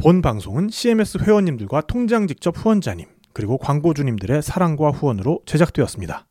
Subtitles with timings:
[0.00, 6.24] 본 방송은 CMS 회원님들과 통장 직접 후원자님 그리고 광고주님들의 사랑과 후원으로 제작되었습니다.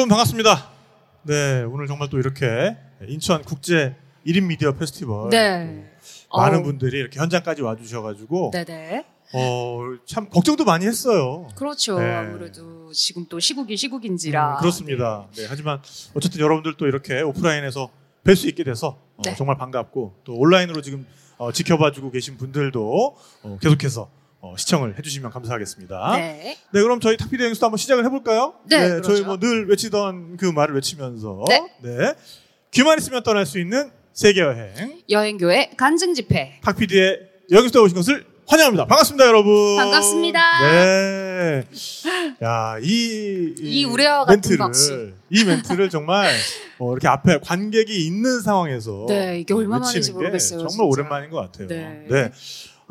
[0.00, 0.70] 여러분 반갑습니다.
[1.24, 2.74] 네 오늘 정말 또 이렇게
[3.06, 3.94] 인천 국제
[4.26, 5.90] 1인 미디어 페스티벌 네.
[6.34, 9.04] 많은 어우, 분들이 이렇게 현장까지 와 주셔 가지고 네네.
[9.34, 11.48] 어, 참 걱정도 많이 했어요.
[11.54, 11.98] 그렇죠.
[11.98, 12.14] 네.
[12.14, 14.54] 아무래도 지금 또 시국이 시국인지라.
[14.54, 15.26] 음, 그렇습니다.
[15.36, 15.82] 네, 하지만
[16.14, 17.90] 어쨌든 여러분들 또 이렇게 오프라인에서
[18.24, 19.34] 뵐 수 있게 돼서 어, 네.
[19.36, 21.06] 정말 반갑고 또 온라인으로 지금
[21.36, 24.08] 어, 지켜봐주고 계신 분들도 어, 계속해서
[24.42, 26.12] 어, 시청을 해주시면 감사하겠습니다.
[26.16, 26.56] 네.
[26.72, 26.82] 네.
[26.82, 28.54] 그럼 저희 탁피디 행수도 한번 시작을 해볼까요?
[28.68, 29.02] 네, 그러죠.
[29.08, 31.44] 저희 뭐 늘 외치던 그 말을 외치면서
[31.82, 32.14] 네.
[32.70, 36.58] 귀만 있으면 떠날 수 있는 세계 여행 여행교회 간증 집회.
[36.62, 38.86] 탁피디의 여행수다 오신 것을 환영합니다.
[38.86, 39.76] 반갑습니다, 여러분.
[39.76, 40.40] 반갑습니다.
[40.72, 41.64] 네.
[42.42, 45.14] 야, 이, 이 우레와 같은 멘트를.
[45.30, 46.30] 이 멘트를 정말
[46.78, 50.82] 어, 이렇게 앞에 관객이 있는 상황에서 네, 이게 얼마나 외치는 만인지 게 모르겠어요, 정말 진짜.
[50.84, 51.68] 오랜만인 것 같아요.
[51.68, 52.06] 네.
[52.10, 52.30] 어,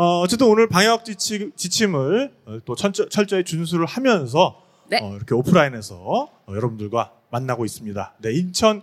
[0.02, 4.56] 어 쨌든 오늘 방역 지침, 지침을 어, 또 철저, 철저히 준수를 하면서
[4.88, 4.98] 네.
[5.02, 8.14] 어, 이렇게 오프라인에서 어, 여러분들과 만나고 있습니다.
[8.22, 8.82] 네, 인천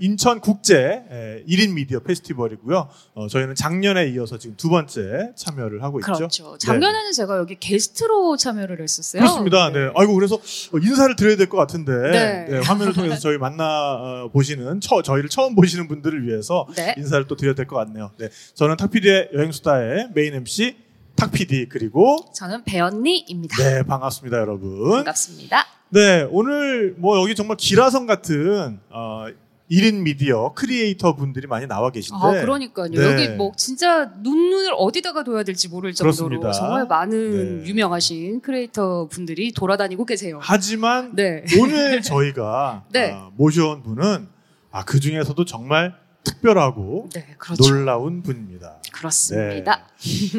[0.00, 2.88] 인천 국제 에, 1인 미디어 페스티벌이고요.
[3.14, 6.12] 어, 저희는 작년에 이어서 지금 두 번째 참여를 하고 있죠.
[6.14, 6.56] 그렇죠.
[6.58, 9.20] 작년에는 제가 여기 게스트로 참여를 했었어요.
[9.20, 9.70] 그렇습니다.
[9.70, 9.90] 네.
[9.94, 12.46] 아이고 그래서 어, 인사를 드려야 될 것 같은데 네.
[12.48, 13.64] 네, 화면을 통해서 저희 만나
[14.24, 16.94] 어, 보시는 처, 저희를 처음 보시는 분들을 위해서 네.
[16.96, 18.10] 인사를 또 드려야 될 것 같네요.
[18.18, 18.28] 네.
[18.54, 20.76] 저는 탁피디의 여행수다의 메인 MC
[21.16, 23.56] 탁피디 그리고 저는 배언니입니다.
[23.58, 24.90] 네 반갑습니다 여러분.
[24.90, 25.66] 반갑습니다.
[25.94, 29.26] 네 오늘 뭐 여기 정말 기라성 같은 어,
[29.70, 32.88] 1인 미디어 크리에이터 분들이 많이 나와 계신데 아, 그러니까요.
[32.88, 33.00] 네.
[33.00, 36.50] 여기 뭐 진짜 눈눈을 어디다가 둬야 될지 모를 정도로 그렇습니다.
[36.50, 37.68] 정말 많은 네.
[37.68, 40.40] 유명하신 크리에이터 분들이 돌아다니고 계세요.
[40.42, 41.44] 하지만 네.
[41.60, 43.12] 오늘 저희가 네.
[43.12, 44.26] 아, 모셔온 분은
[44.72, 45.94] 아, 그 중에서도 정말
[46.24, 47.62] 특별하고 네, 그렇죠.
[47.62, 48.78] 놀라운 분입니다.
[48.94, 49.86] 그렇습니다.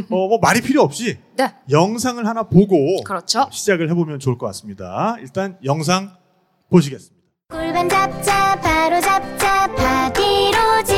[0.10, 1.54] 어, 뭐 말이 필요 없이 네.
[1.70, 3.48] 영상을 하나 보고 그렇죠.
[3.52, 5.16] 시작을 해보면 좋을 것 같습니다.
[5.20, 6.12] 일단 영상
[6.70, 7.16] 보시겠습니다.
[7.52, 10.96] 골반 잡자 바로 잡자 바디로직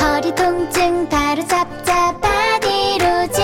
[0.00, 3.42] 허리 통증 바로 잡자 바디로직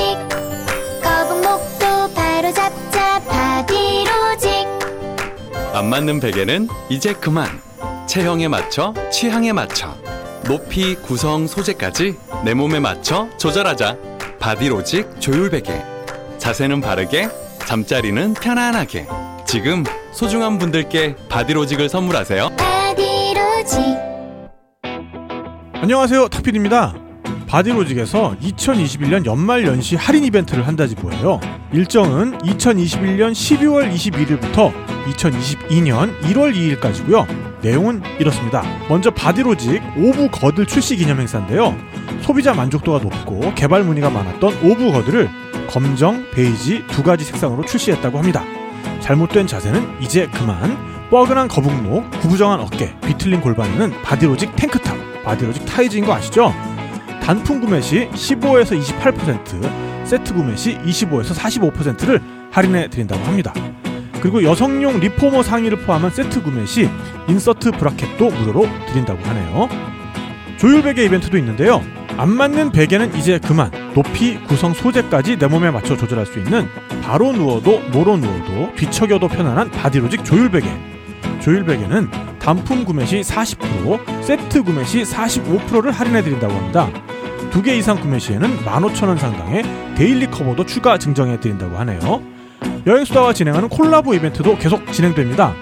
[1.03, 4.49] 거북 목도 바로 잡자 바디로직
[5.75, 7.47] 안 맞는 베개는 이제 그만.
[8.07, 9.95] 체형에 맞춰, 취향에 맞춰.
[10.49, 13.99] 높이, 구성, 소재까지 내 몸에 맞춰 조절하자.
[14.41, 15.85] 바디로직 조율 베개.
[16.39, 17.29] 자세는 바르게,
[17.67, 19.07] 잠자리는 편안하게.
[19.47, 22.51] 지금 소중한 분들께 바디로직을 선물하세요.
[22.57, 23.79] 바디로직
[25.75, 26.29] 안녕하세요.
[26.29, 26.95] 탁필입니다.
[27.47, 31.41] 바디로직에서 2021년 연말 연시 할인 이벤트를 한다지 뭐예요.
[31.73, 34.73] 일정은 2021년 12월 21일부터
[35.13, 37.48] 2022년 1월 2일까지고요.
[37.63, 38.63] 내용은 이렇습니다.
[38.89, 41.77] 먼저 바디로직 오브 거들 출시 기념 행사인데요.
[42.23, 45.29] 소비자 만족도가 높고 개발 문의가 많았던 오브 거들을
[45.69, 48.43] 검정, 베이지 두 가지 색상으로 출시했다고 합니다.
[49.01, 50.77] 잘못된 자세는 이제 그만.
[51.11, 56.53] 뻐근한 거북목, 구부정한 어깨, 비틀린 골반에는 바디로직 탱크탑, 바디로직 타이즈인 거 아시죠?
[57.23, 62.21] 단품 구매 시 15에서 28%, 세트 구매 시 25에서 45%를
[62.51, 63.55] 할인해 드린다고 합니다.
[64.21, 66.89] 그리고 여성용 리포머 상의를 포함한 세트 구매 시
[67.29, 69.69] insert 브라캡도 무료로 드린다고 하네요.
[70.59, 71.83] 조율 베개 이벤트도 있는데요.
[72.17, 73.71] 안 맞는 베개는 이제 그만.
[73.95, 76.67] 높이, 구성, 소재까지 내 몸에 맞춰 조절할 수 있는
[77.03, 80.67] 바로 누워도 모로 누워도 뒤척여도 편안한 바디로직 조율 베개.
[81.41, 86.89] 조율 베개는 단품 구매 시 40%, 세트 구매 시 45%를 할인해 드린다고 합니다.
[87.51, 89.63] 두 개 이상 구매 시에는 15,000원 상당의
[89.97, 92.21] daily 커버도 추가 증정해 드린다고 하네요.
[92.87, 95.55] 여행수다와 진행하는 콜라보 이벤트도 계속 진행됩니다.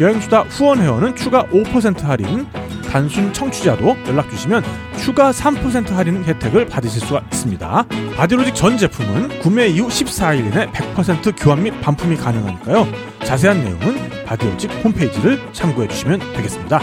[0.00, 2.46] 여행수다 후원 회원은 추가 5% 할인,
[2.90, 4.64] 단순 청취자도 연락 주시면
[4.98, 7.86] 추가 3% 할인 혜택을 받으실 수가 있습니다.
[8.16, 12.86] 바디로직 전 제품은 구매 이후 14일 이내 100% 교환 및 반품이 가능하니까요.
[13.24, 16.80] 자세한 내용은 바디로직 홈페이지를 참고해 주시면 되겠습니다.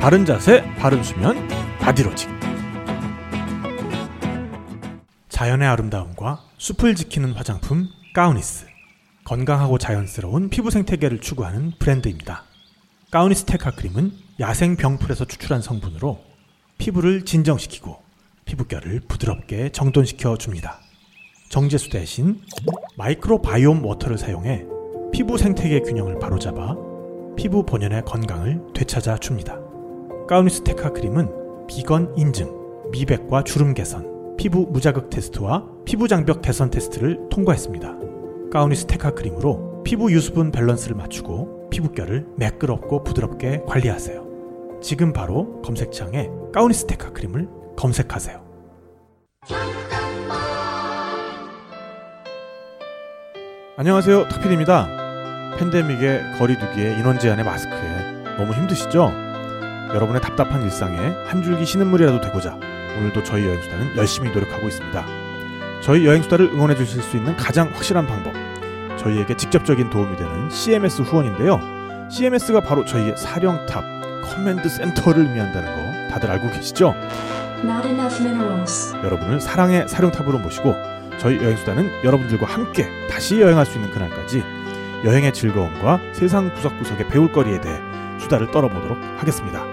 [0.00, 1.48] 바른 자세, 바른 수면,
[1.80, 2.30] 바디로직.
[5.28, 8.65] 자연의 아름다움과 숲을 지키는 화장품 가우니스.
[9.26, 12.44] 건강하고 자연스러운 피부 생태계를 추구하는 브랜드입니다.
[13.10, 16.20] 가우니스 테카 크림은 야생 병풀에서 추출한 성분으로
[16.78, 17.96] 피부를 진정시키고
[18.44, 20.78] 피부결을 부드럽게 정돈시켜 줍니다.
[21.48, 22.40] 정제수 대신
[22.96, 24.64] microbiome water를 사용해
[25.12, 26.76] 피부 생태계 균형을 바로잡아
[27.36, 29.58] 피부 본연의 건강을 되찾아 줍니다.
[30.28, 32.48] 가우니스 테카 크림은 비건 인증,
[32.92, 38.05] 미백과 주름 개선, 피부 무자극 테스트와 피부 장벽 개선 테스트를 통과했습니다.
[38.52, 44.78] 가우니 스 테카 크림으로 피부 유수분 밸런스를 맞추고 피부결을 매끄럽고 부드럽게 관리하세요.
[44.80, 48.44] 지금 바로 검색창에 가우니 스 테카 크림을 검색하세요.
[53.78, 54.28] 안녕하세요.
[54.28, 55.56] 탁필입니다.
[55.58, 59.10] 팬데믹의 거리두기에 인원 제한의 마스크에 너무 힘드시죠?
[59.94, 60.96] 여러분의 답답한 일상에
[61.26, 62.54] 한 줄기 신음물이라도 되고자
[62.98, 65.25] 오늘도 저희 여행수다는 열심히 노력하고 있습니다.
[65.82, 68.32] 저희 여행수다를 응원해 주실 수 있는 가장 확실한 방법
[68.98, 71.60] 저희에게 직접적인 도움이 되는 CMS 후원인데요.
[72.10, 73.84] CMS가 바로 저희의 사령탑
[74.24, 76.94] command center를 의미한다는 거 다들 알고 계시죠?
[77.64, 78.94] Not enough minerals.
[78.96, 80.74] 여러분을 사랑의 사령탑으로 모시고
[81.18, 84.42] 저희 여행수다는 여러분들과 함께 다시 여행할 수 있는 그날까지
[85.04, 87.78] 여행의 즐거움과 세상 구석구석의 배울 거리에 대해
[88.18, 89.64] 수다를 떨어보도록 하겠습니다.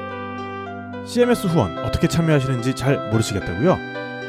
[1.06, 3.78] CMS 후원 어떻게 참여하시는지 잘 모르시겠다고요?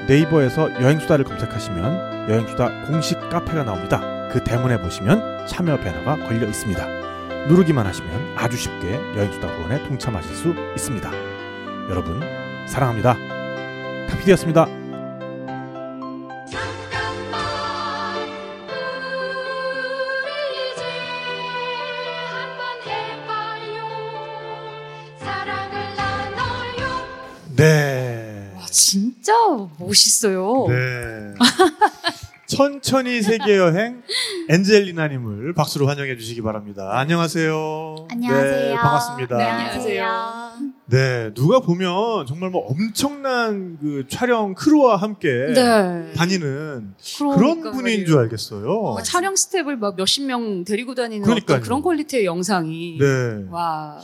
[0.07, 4.29] 네이버에서 여행수다를 검색하시면 여행수다 공식 카페가 나옵니다.
[4.31, 6.87] 그 대문에 보시면 참여 배너가 걸려 있습니다.
[7.49, 11.11] 누르기만 하시면 아주 쉽게 여행수다 후원에 동참하실 수 있습니다.
[11.91, 12.21] 여러분
[12.67, 13.17] 사랑합니다.
[14.09, 14.84] 카피디였습니다.
[28.75, 29.33] 진짜
[29.79, 30.67] 멋있어요.
[30.69, 31.35] 네.
[32.47, 34.03] 천천히 세계 여행
[34.51, 36.91] 엔젤리나님을 박수로 환영해 주시기 바랍니다.
[36.99, 38.09] 안녕하세요.
[38.11, 38.75] 안녕하세요.
[38.75, 39.37] 네, 반갑습니다.
[39.37, 40.53] 네, 안녕하세요.
[40.87, 46.13] 네, 누가 보면 정말 뭐 엄청난 그 촬영 crew와 함께 네.
[46.15, 48.07] 다니는 그러니까 그런 분인 말이에요.
[48.07, 48.71] 줄 알겠어요.
[48.71, 51.27] 어, 촬영 스텝을 막 몇십 명 데리고 다니는
[51.63, 53.45] 그런 quality의 영상이 네.
[53.51, 53.99] 와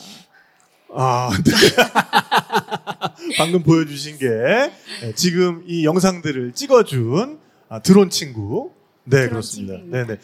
[0.94, 1.52] 아, 네.
[3.38, 7.38] 방금 보여주신 게 네, 지금 이 영상들을 찍어준
[7.68, 8.72] 아, 드론 친구.
[9.10, 9.74] 네, 그렇습니다.
[9.84, 10.16] 네, 네.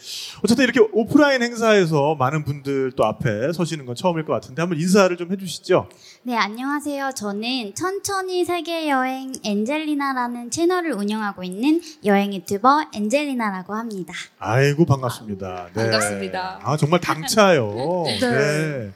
[0.43, 5.15] 어쨌든 이렇게 오프라인 행사에서 많은 분들 또 앞에 서시는 건 처음일 것 같은데 한번 인사를
[5.17, 5.89] 좀 해주시죠.
[6.23, 7.11] 네, 안녕하세요.
[7.15, 14.13] 저는 천천히 세계 여행 엔젤리나라는 채널을 운영하고 있는 여행 유튜버 엔젤리나라고 합니다.
[14.39, 15.69] 아이고 반갑습니다.
[15.73, 15.83] 네.
[15.83, 16.59] 반갑습니다.
[16.63, 17.73] 아 정말 당차요.
[18.07, 18.19] 네.
[18.19, 18.91] 네.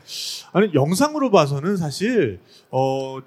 [0.54, 2.40] 아니 영상으로 봐서는 사실
[2.70, 3.20] 어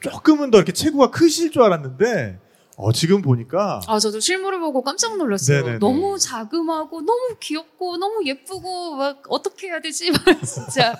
[0.00, 2.38] 조금은 더 이렇게 체구가 크실 줄 알았는데
[2.80, 5.62] 어 지금 보니까 아, 저도 실물을 보고 깜짝 놀랐어요.
[5.62, 5.78] 네네네.
[5.80, 10.12] 너무 자그마하고 너무 귀엽고 너무 예쁘고 막 어떻게 해야 되지?
[10.14, 10.96] 막 진짜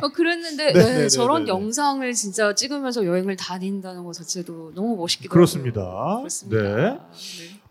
[0.00, 0.98] 어, 그랬는데 네네네네.
[1.02, 5.80] 네, 저런 영상을 진짜 찍으면서 여행을 다닌다는 것 자체도 너무 멋있기도 그렇습니다.
[5.80, 6.16] 하고요.
[6.18, 6.62] 그렇습니다.
[6.62, 6.82] 네.
[6.82, 6.98] 네.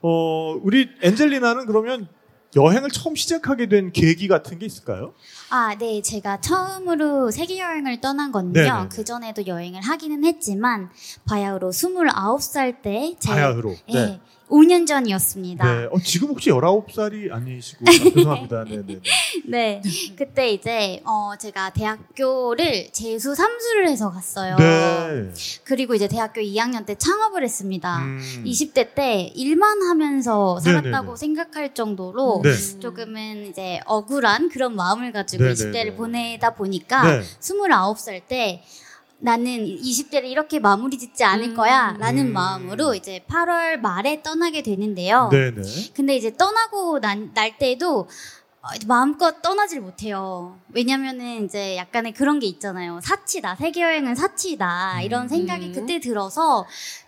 [0.02, 2.10] 어 우리 엔젤리나는 그러면
[2.56, 5.14] 여행을 처음 시작하게 된 계기 같은 게 있을까요?
[5.52, 6.02] 아, 네.
[6.02, 8.90] 제가 처음으로 세계 여행을 떠난 건데요.
[8.92, 10.90] 그 전에도 여행을 하기는 했지만
[11.26, 13.76] 바야흐로 29살 때 제, 바야흐로.
[13.94, 14.20] 예,
[14.50, 15.64] 5년 전이었습니다.
[15.64, 15.88] 네.
[15.92, 18.64] 어, 지금 혹시 19살이 아니시고 아, 죄송합니다.
[18.66, 19.00] 네, 네.
[19.46, 19.82] 네.
[20.16, 24.56] 그때 이제 어 제가 대학교를 재수 3수를 해서 갔어요.
[24.58, 25.32] 네.
[25.64, 28.00] 그리고 이제 대학교 2학년 때 창업을 했습니다.
[28.00, 28.44] 음.
[28.46, 31.16] 20대 때 일만 하면서 살았다고 네네네.
[31.16, 32.80] 생각할 정도로 네.
[32.80, 35.72] 조금은 이제 억울한 그런 마음을 가지고 네네네.
[35.72, 37.22] 20대를 보내다 보니까 네.
[37.40, 38.64] 29살 때
[39.20, 41.56] 나는 20대를 이렇게 마무리 짓지 않을 음.
[41.56, 42.34] 거야 라는 음.
[42.34, 45.30] 마음으로 이제 8월 말에 떠나게 되는데요.
[45.32, 45.62] 네, 네.
[45.94, 48.08] 근데 이제 떠나고 난, 날 때도
[48.62, 50.60] 어, 마음껏 떠나질 못해요.
[50.74, 53.00] 왜냐면은 이제 약간의 그런 게 있잖아요.
[53.02, 53.56] 사치다.
[53.56, 55.02] 세계 여행은 사치다.
[55.02, 55.28] 이런 음.
[55.28, 56.66] 생각이 그때 들어서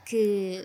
[0.08, 0.64] 그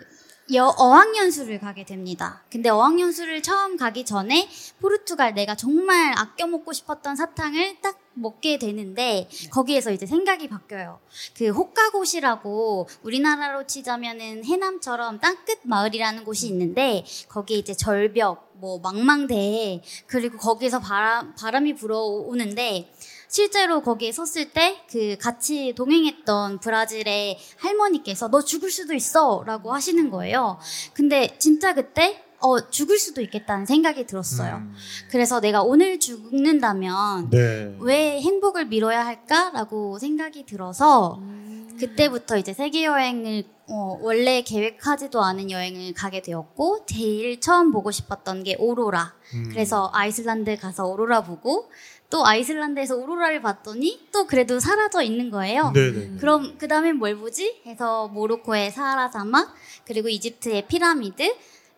[0.55, 2.43] 여, 어학연수를 가게 됩니다.
[2.51, 4.49] 근데 어학연수를 처음 가기 전에
[4.81, 10.99] 포르투갈 내가 정말 아껴 먹고 싶었던 사탕을 딱 먹게 되는데 거기에서 이제 생각이 바뀌어요.
[11.37, 20.39] 그 호카곳이라고 우리나라로 치자면은 해남처럼 땅끝 마을이라는 곳이 있는데 거기에 이제 절벽, 뭐 망망대해 그리고
[20.39, 22.91] 거기서 바람 바람이 불어오는데
[23.29, 30.11] 실제로 거기에 섰을 때 그 같이 동행했던 브라질의 할머니께서 너 죽을 수도 있어 라고 하시는
[30.11, 30.59] 거예요.
[30.95, 34.57] 근데 진짜 그때 어 죽을 수도 있겠다는 생각이 들었어요.
[34.57, 34.75] 음.
[35.11, 37.77] 그래서 내가 오늘 죽는다면 네.
[37.81, 41.77] 왜 행복을 미뤄야 할까라고 생각이 들어서 음.
[41.79, 48.45] 그때부터 이제 세계 여행을 어, 원래 계획하지도 않은 여행을 가게 되었고 제일 처음 보고 싶었던
[48.45, 49.15] 게 오로라.
[49.35, 49.49] 음.
[49.51, 51.69] 그래서 아이슬란드 가서 오로라 보고
[52.09, 55.73] 또 아이슬란드에서 오로라를 봤더니 또 그래도 사라져 있는 거예요.
[55.73, 56.19] 네네.
[56.21, 57.63] 그럼 그 다음엔 뭘 보지?
[57.67, 59.53] 해서 모로코의 사하라 사막,
[59.85, 61.35] 그리고 이집트의 피라미드,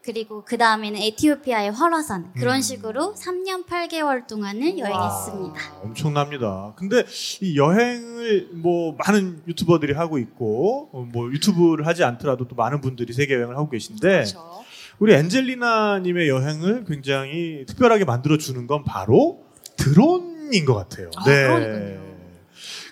[0.09, 2.61] 그리고 그 다음에는 에티오피아의 활화산 그런 음.
[2.63, 5.75] 식으로 3년 8개월 동안을 여행했습니다.
[5.75, 6.73] 와, 엄청납니다.
[6.77, 7.05] 근데
[7.43, 13.13] 이 여행을 뭐 많은 유튜버들이 하고 있고 어, 뭐 유튜브를 하지 않더라도 또 많은 분들이
[13.13, 14.65] 세계 여행을 하고 계신데 그렇죠.
[14.99, 19.45] 우리 엔젤리나님의 여행을 굉장히 특별하게 만들어 주는 건 바로
[19.77, 21.11] 드론인 것 같아요.
[21.17, 22.09] 아, 그러니까요.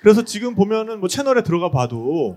[0.03, 2.37] 그래서 지금 보면은 뭐 채널에 들어가 봐도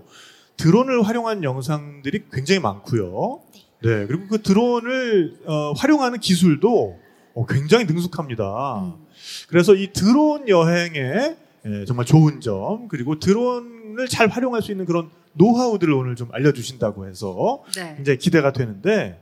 [0.56, 3.40] 드론을 활용한 영상들이 굉장히 많고요.
[3.82, 4.06] 네.
[4.06, 6.98] 그리고 그 드론을 어, 활용하는 기술도
[7.34, 8.80] 어, 굉장히 능숙합니다.
[8.80, 9.06] 음.
[9.48, 15.10] 그래서 이 드론 여행의 예, 정말 좋은 점 그리고 드론을 잘 활용할 수 있는 그런
[15.34, 17.94] 노하우들을 오늘 좀 알려주신다고 해서 네.
[17.96, 19.20] 굉장히 기대가 되는데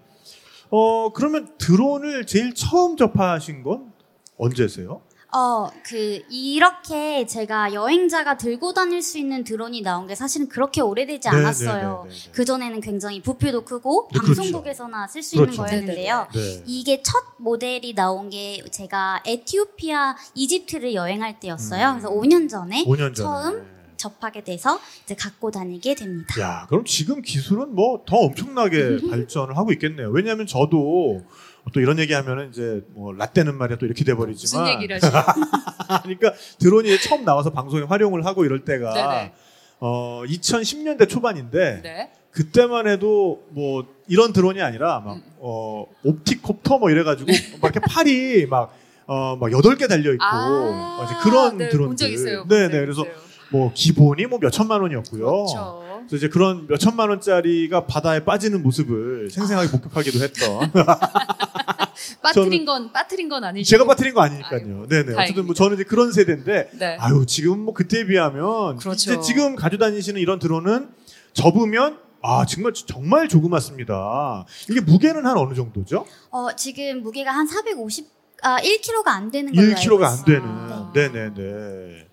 [0.70, 3.92] 어 그러면 드론을 제일 처음 접하신 건
[4.36, 5.00] 언제세요?
[5.30, 11.28] 어, 그, 이렇게 제가 여행자가 들고 다닐 수 있는 드론이 나온 게 사실은 그렇게 오래되지
[11.28, 12.04] 네, 않았어요.
[12.06, 12.32] 네, 네, 네, 네.
[12.32, 14.40] 그전에는 굉장히 부피도 크고, 네, 그렇죠.
[14.40, 15.62] 방송국에서나 쓸 수 있는 그렇죠.
[15.64, 16.28] 거였는데요.
[16.32, 16.62] 네.
[16.66, 21.88] 이게 첫 모델이 나온 게 제가 에티오피아, 이집트를 여행할 때였어요.
[21.88, 21.92] 음.
[21.98, 23.14] 그래서 5년 전에 5년 전에.
[23.14, 26.40] 처음 접하게 돼서 이제 갖고 다니게 됩니다.
[26.40, 30.08] 야, 그럼 지금 기술은 뭐 더 엄청나게 발전을 하고 있겠네요.
[30.10, 31.22] 왜냐하면 저도
[31.72, 35.12] 또 이런 얘기하면은 이제 뭐 라떼는 말이야 또 이렇게 돼버리지만 무슨 얘기를 하시죠?
[36.02, 39.32] 그러니까 드론이 처음 나와서 방송에 활용을 하고 이럴 때가 네네.
[39.80, 42.10] 어 2010년대 초반인데 네.
[42.30, 45.22] 그때만 해도 뭐 이런 드론이 아니라 음.
[45.40, 48.72] 막어 옵틱콥터 뭐 이래가지고 막 이렇게 팔이 막
[49.06, 51.86] 어, 막 여덟 개 달려 있고 어, 이제 그런 네, 드론들.
[51.88, 52.42] 본적 있어요.
[52.48, 52.80] 네, 본적 네.
[52.80, 53.14] 그래서 있어요.
[53.50, 55.24] 뭐 기본이 뭐 몇 천만 원이었고요.
[55.24, 55.84] 그렇죠.
[56.08, 60.72] 그래서 이제 그런 몇 천만 원짜리가 바다에 빠지는 모습을 생생하게 목격하기도 했던.
[62.22, 63.68] 빠뜨린 건 빠뜨린 건 아니죠.
[63.68, 64.86] 제가 빠뜨린 거 아니니까요.
[64.88, 65.14] 네네.
[65.14, 65.44] 어쨌든.
[65.46, 66.96] 뭐 저는 이제 그런 세대인데, 네.
[66.98, 68.92] 아유 지금 뭐 그때에 비하면 그렇죠.
[68.92, 70.88] 이제 지금 가지고 다니시는 이런 드론은
[71.34, 74.46] 접으면 아 정말 정말 조그맣습니다.
[74.70, 76.06] 이게 무게는 한 어느 정도죠?
[76.30, 78.06] 어, 지금 무게가 한 450,
[78.42, 80.24] 아, 1kg가 안 되는 알고 1kg가 안.
[80.24, 80.92] 되는.
[80.94, 81.08] 네.
[81.08, 82.06] 네네네.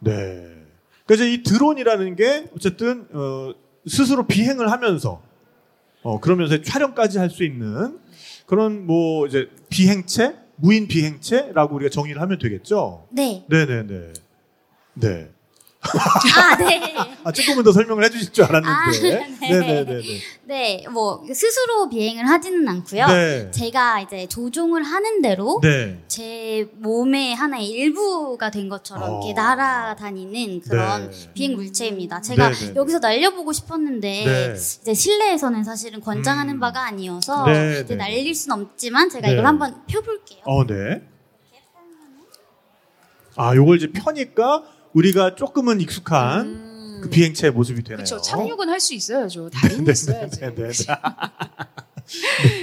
[0.00, 0.55] 네.
[1.06, 3.52] 그래서 이 드론이라는 게 어쨌든 어,
[3.86, 5.22] 스스로 비행을 하면서
[6.02, 7.98] 어, 그러면서 촬영까지 할 수 있는
[8.46, 13.06] 그런 뭐 이제 비행체, 무인 비행체라고 우리가 정의를 하면 되겠죠.
[13.10, 13.44] 네.
[13.48, 14.12] 네 네 네.
[14.94, 15.30] 네.
[16.36, 16.94] 아, 네.
[17.24, 18.68] 아, 조금은 더 설명을 해주실 줄 알았는데.
[18.68, 19.36] 아, 네.
[19.40, 20.02] 네네네네.
[20.44, 23.06] 네, 뭐 스스로 비행을 하지는 않고요.
[23.06, 23.50] 네.
[23.50, 26.02] 제가 이제 조종을 하는 대로 네.
[26.06, 29.06] 제 몸의 하나의 일부가 된 것처럼 어.
[29.18, 31.32] 이렇게 날아다니는 그런 네.
[31.34, 32.20] 비행 물체입니다.
[32.20, 32.72] 제가 네, 네, 네.
[32.76, 34.52] 여기서 날려보고 싶었는데 네.
[34.52, 36.60] 이제 실내에서는 사실은 권장하는 음.
[36.60, 37.96] 바가 아니어서 네, 이제 네.
[37.96, 39.32] 날릴 수는 없지만 제가 네.
[39.32, 40.40] 이걸 한번 펴볼게요.
[40.44, 41.02] 어, 네.
[43.36, 44.62] 아, 요걸 이제 펴니까
[44.96, 47.00] 우리가 조금은 익숙한 음.
[47.02, 48.04] 그 비행체의 모습이 되네요.
[48.04, 48.20] 그렇죠.
[48.22, 49.50] 착륙은 할 수 있어야죠.
[49.52, 50.40] 다리는 있어야지.
[50.40, 50.70] 네, 네,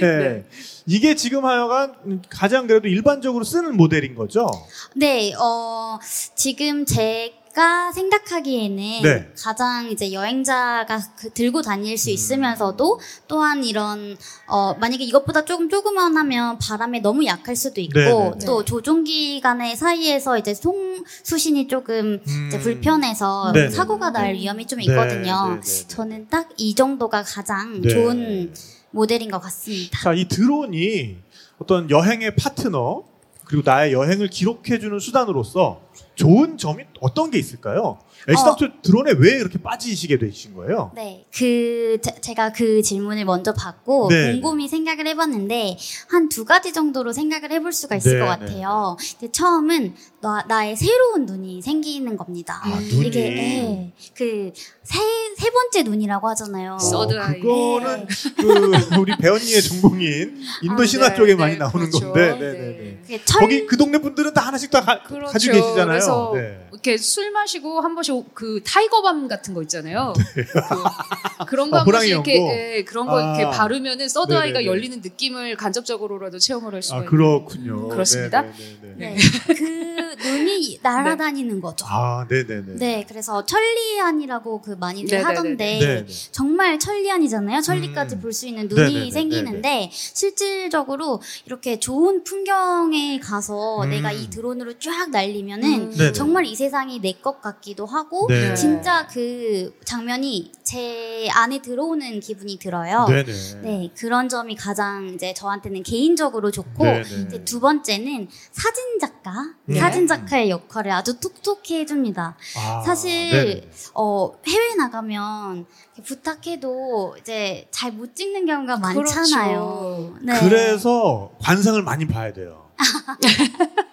[0.00, 0.44] 네.
[0.86, 4.48] 이게 지금 하여간 가장 그래도 일반적으로 쓰는 모델인 거죠?
[4.96, 5.98] 네, 어,
[6.34, 9.32] 지금 제 가 생각하기에는 네.
[9.38, 11.96] 가장 이제 여행자가 그 들고 다닐 음.
[11.96, 14.16] 수 있으면서도 또한 이런,
[14.48, 18.46] 어, 만약에 이것보다 조금 조그만 하면 바람에 너무 약할 수도 있고 네, 네, 네.
[18.46, 22.60] 또 조종기 간의 사이에서 이제 송, 수신이 조금 이제 음.
[22.62, 24.18] 불편해서 네, 네, 사고가 네.
[24.20, 25.60] 날 위험이 좀 네, 있거든요.
[25.88, 27.88] 저는 딱 이 정도가 가장 네.
[27.88, 28.54] 좋은
[28.90, 29.98] 모델인 것 같습니다.
[30.02, 31.16] 자, 이 드론이
[31.58, 33.04] 어떤 여행의 파트너
[33.44, 35.82] 그리고 나의 여행을 기록해주는 수단으로서
[36.14, 37.98] 좋은 점이 어떤 게 있을까요?
[38.28, 40.92] 애시당초 드론에 왜 이렇게 빠지시게 되신 거예요?
[40.94, 44.32] 네, 그 제- 제가 그 질문을 먼저 받고 네.
[44.40, 45.76] 곰곰이 생각을 해봤는데
[46.08, 48.96] 한 두 가지 정도로 생각을 해볼 수가 있을 네, 것 같아요.
[49.18, 52.60] 근데 처음은 나, 나의 새로운 눈이 생기는 겁니다.
[52.64, 53.06] 아, 눈이.
[53.08, 55.00] 이게 예, 그세
[55.36, 56.78] 세 번째 눈이라고 하잖아요.
[56.78, 57.40] 서드 어, 아이.
[57.40, 58.06] 그거는
[58.38, 62.00] 그 우리 배언니의 전공인 인도 아, 신화 네, 쪽에 네, 많이 나오는 그렇죠.
[62.12, 62.52] 건데, 네, 네.
[62.52, 63.20] 네, 네.
[63.38, 65.32] 거기 그 동네 분들은 다 하나씩 다 가, 그렇죠.
[65.32, 65.86] 가지고 계시잖아요.
[65.86, 66.68] 그래서 네.
[66.72, 70.12] 이렇게 술 마시고 한 번씩 그 타이거밤 같은 거 있잖아요.
[70.34, 72.76] 그, 그런 거 아, 한 호랑이 번씩 이렇게?
[72.78, 73.36] 예, 그런 거 아.
[73.36, 74.46] 이렇게 바르면은 third 네네네.
[74.46, 77.10] eye가 열리는 느낌을 간접적으로라도 체험을 할 수가 아 있는.
[77.10, 77.88] 그렇군요.
[77.88, 78.42] 그렇습니다.
[78.42, 79.14] 네, 네, 네, 네.
[79.14, 79.16] 네,
[79.54, 81.86] 그 눈이 날아다니는 거죠.
[81.88, 82.74] 아, 네, 네, 네.
[82.76, 85.24] 네, 그래서 천리안이라고 그 많이들 네네네네.
[85.24, 86.30] 하던데 네, 네.
[86.30, 87.60] 정말 천리안이잖아요.
[87.60, 88.20] 천리까지 음.
[88.20, 93.90] 볼수 있는 네네네, 눈이 생기는데 실질적으로 이렇게 좋은 풍경에 가서 음.
[93.90, 95.90] 내가 이 드론으로 쫙 날리면은 음.
[95.96, 96.12] 네네.
[96.12, 98.54] 정말 이 세상에 현장이 내 것 같기도 하고 네.
[98.54, 103.06] 진짜 그 장면이 제 안에 들어오는 기분이 들어요.
[103.08, 103.32] 네네.
[103.62, 107.00] 네, 그런 점이 가장 이제 저한테는 개인적으로 좋고 네네.
[107.26, 109.32] 이제 두 번째는 사진 작가,
[109.66, 109.78] 네.
[109.78, 112.36] 사진 작가의 역할을 아주 톡톡히 해줍니다.
[112.56, 113.70] 아, 사실 네네.
[113.94, 115.66] 어, 해외 나가면
[116.04, 120.16] 부탁해도 이제 잘 못 찍는 경우가 많잖아요.
[120.22, 120.40] 네.
[120.40, 122.63] 그래서 관상을 많이 봐야 돼요.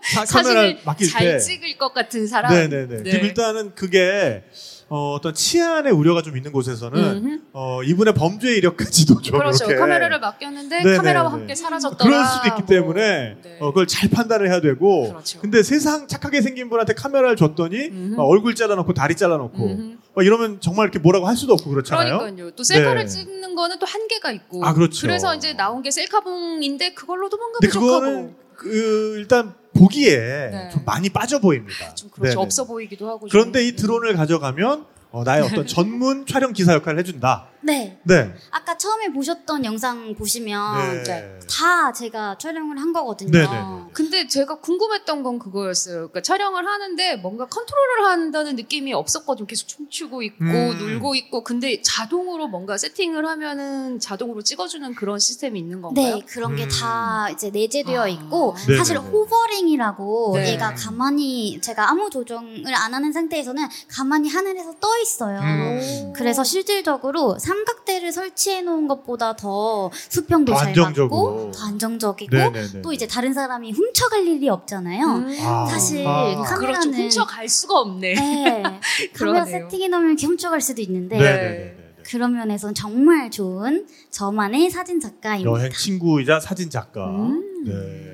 [0.01, 1.39] 사진을 잘 때.
[1.39, 2.53] 찍을 것 같은 사람.
[2.53, 3.03] 네네네.
[3.03, 3.11] 네.
[3.11, 4.43] 그리고 일단은 그게
[4.89, 7.43] 어, 어떤 치안의 우려가 좀 있는 곳에서는.
[7.53, 9.63] 어, 이분의 범죄 이력까지도 좀 그렇죠.
[9.65, 10.97] 이렇게 카메라를 맡겼는데 네네네.
[10.97, 12.03] 카메라와 함께 사라졌더라.
[12.09, 12.65] 그럴 수도 있기 뭐.
[12.65, 13.57] 때문에 네.
[13.61, 15.39] 어, 그걸 잘 판단을 해야 되고 그렇죠.
[15.39, 21.25] 근데 세상 착하게 생긴 분한테 카메라를 줬더니 얼굴 잘라놓고 다리 잘라놓고 이러면 정말 이렇게 뭐라고
[21.27, 22.17] 할 수도 없고 그렇잖아요.
[22.17, 22.51] 그러니까요.
[22.51, 23.07] 또 셀카를 네.
[23.07, 24.65] 찍는 거는 또 한계가 있고.
[24.65, 25.07] 아, 그렇죠.
[25.07, 28.41] 래서 이제 나온 게 셀카봉인데 그걸로도 뭔가 부족하고.
[28.62, 30.70] 그 일단 보기에 네.
[30.72, 31.96] 좀 많이 빠져 보입니다.
[31.96, 32.30] 좀 그렇죠.
[32.36, 32.41] 네네.
[32.44, 33.27] 없어 보이기도 하고.
[33.32, 33.68] 그런데 좀.
[33.68, 37.48] 이 드론을 가져가면 어, 나의 어떤 전문 촬영 기사 역할을 해준다.
[37.62, 38.00] 네.
[38.03, 38.34] 네.
[38.50, 41.39] 아까 처음에 보셨던 영상 보시면 네.
[41.50, 43.32] 다 제가 촬영을 한 거거든요.
[43.32, 43.62] 네네네.
[43.94, 45.96] 근데 제가 궁금했던 건 그거였어요.
[46.10, 49.48] 그러니까 촬영을 하는데 뭔가 컨트롤을 한다는 느낌이 없었거든요.
[49.48, 50.77] 계속 춤추고 있고 음.
[50.80, 56.15] 놀고 있고 근데 자동으로 뭔가 세팅을 하면은 자동으로 찍어주는 그런 시스템이 있는 건가요?
[56.15, 56.70] 네, 그런 게 음.
[56.70, 58.08] 다 이제 내재되어 아.
[58.08, 58.77] 있고 네네네.
[58.77, 60.53] 사실 호버링이라고 네.
[60.53, 65.39] 얘가 가만히 제가 아무 조정을 안 하는 상태에서는 가만히 하늘에서 떠 있어요.
[65.39, 66.13] 음.
[66.15, 71.36] 그래서 실질적으로 삼각대를 설치해 놓은 것보다 더 수평도 더잘 안정적으로.
[71.36, 72.81] 맞고 더 안정적이고 네네네.
[72.81, 75.05] 또 이제 다른 사람이 훔쳐갈 일이 없잖아요.
[75.05, 75.38] 음.
[75.41, 75.65] 아.
[75.65, 76.41] 사실 아.
[76.41, 77.01] 카메라는 그렇죠.
[77.03, 78.13] 훔쳐갈 수가 없네.
[78.13, 78.63] 네,
[79.13, 79.46] 카메라.
[79.46, 81.77] 세팅해 놓으면 이렇게 훔쳐갈 수도 있는데 네네네.
[82.03, 85.50] 그런 면에서는 정말 좋은 저만의 사진 작가입니다.
[85.51, 87.05] 여행 친구이자 사진 작가.
[87.10, 87.63] 음.
[87.65, 88.12] 네.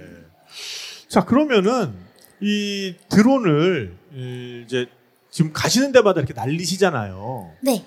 [1.08, 1.94] 자 그러면은
[2.42, 4.88] 이 드론을 이, 이제
[5.30, 7.52] 지금 가시는 데마다 이렇게 날리시잖아요.
[7.62, 7.86] 네.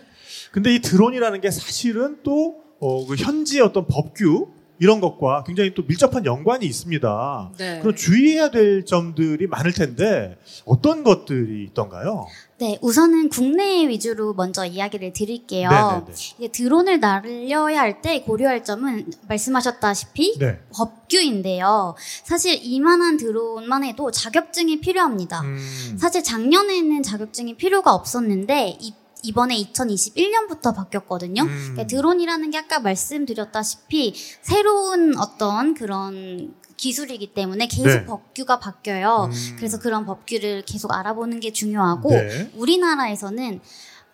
[0.52, 4.49] 근데 이 드론이라는 게 사실은 또 어, 그 현지의 어떤 법규
[4.83, 7.50] 이런 것과 굉장히 또 밀접한 연관이 있습니다.
[7.59, 7.80] 네.
[7.80, 12.26] 그럼 주의해야 될 점들이 많을 텐데 어떤 것들이 있던가요?
[12.59, 15.69] 네, 우선은 국내 위주로 먼저 이야기를 드릴게요.
[15.69, 16.12] 네네네.
[16.38, 20.59] 이제 드론을 날려야 할 때 고려할 점은 말씀하셨다시피 네.
[20.73, 21.95] 법규인데요.
[22.25, 25.43] 사실 이만한 드론만 해도 자격증이 필요합니다.
[25.43, 25.97] 음.
[26.00, 31.43] 사실 작년에는 자격증이 필요가 없었는데 이, 이번에 2021년부터 바뀌었거든요.
[31.43, 31.49] 음.
[31.49, 38.04] 그러니까 드론이라는 게 아까 말씀드렸다시피 새로운 어떤 그런 기술이기 때문에 계속 네.
[38.06, 39.28] 법규가 바뀌어요.
[39.30, 39.56] 음.
[39.56, 42.50] 그래서 그런 법규를 계속 알아보는 게 중요하고 네.
[42.56, 43.61] 우리나라에서는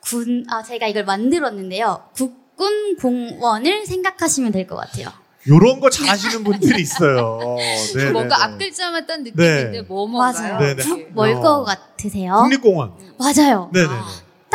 [0.01, 2.03] 군, 아, 제가 이걸 만들었는데요.
[2.17, 5.09] 국군 공원을 생각하시면 될 것 같아요.
[5.49, 7.39] 요런 거 잘하시는 분들이 있어요.
[7.95, 8.53] 네, 뭔가 네, 네.
[8.55, 9.83] 앞글자만 딴 느낌인데 네.
[9.83, 10.55] 뭐 뭔가요?
[10.55, 10.59] 맞아요.
[10.59, 10.83] 네네.
[10.83, 11.05] 이게?
[11.13, 11.41] 뭘 어.
[11.41, 12.35] 것 같으세요?
[12.43, 12.95] 국립공원.
[13.17, 13.71] 맞아요.
[13.73, 13.95] 네네네.
[13.95, 14.07] 아.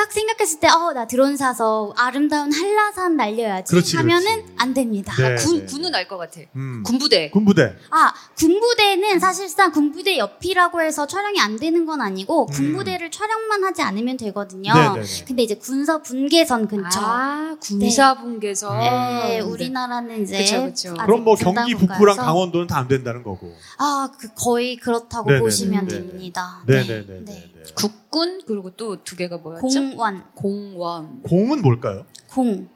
[0.02, 4.54] 딱 생각했을 때, 어, 나 드론 사서 아름다운 한라산 날려야지 그렇지, 하면은 그렇지.
[4.58, 5.14] 안 됩니다.
[5.16, 5.36] 네.
[5.36, 6.42] 군 군은 알 것 같아.
[6.56, 6.82] 음.
[6.84, 7.30] 군부대.
[7.30, 7.76] 군부대.
[7.92, 12.52] 아, 군부대는 사실상 군부대 옆이라고 해서 촬영이 안 되는 건 아니고 음.
[12.52, 14.74] 군부대를 촬영만 하지 않으면 되거든요.
[14.74, 15.06] 네네네.
[15.28, 17.00] 근데 이제 군서 분계선 근처.
[17.00, 18.80] 아 군사 분계선.
[18.80, 20.94] 네, 아, 우리나라는 이제 그쵸, 그쵸.
[21.06, 23.54] 그럼 뭐 경기 북부랑 강원도는 다 안 된다는 거고.
[23.78, 25.40] 아, 그 거의 그렇다고 네네네.
[25.44, 26.08] 보시면 네네.
[26.08, 26.64] 됩니다.
[26.66, 27.06] 네네네.
[27.26, 27.52] 네.
[27.76, 29.68] 국 군 그리고 또 두 개가 뭐였죠?
[29.68, 31.22] 공원, 공원.
[31.24, 32.06] 공은 뭘까요?
[32.30, 32.68] 공,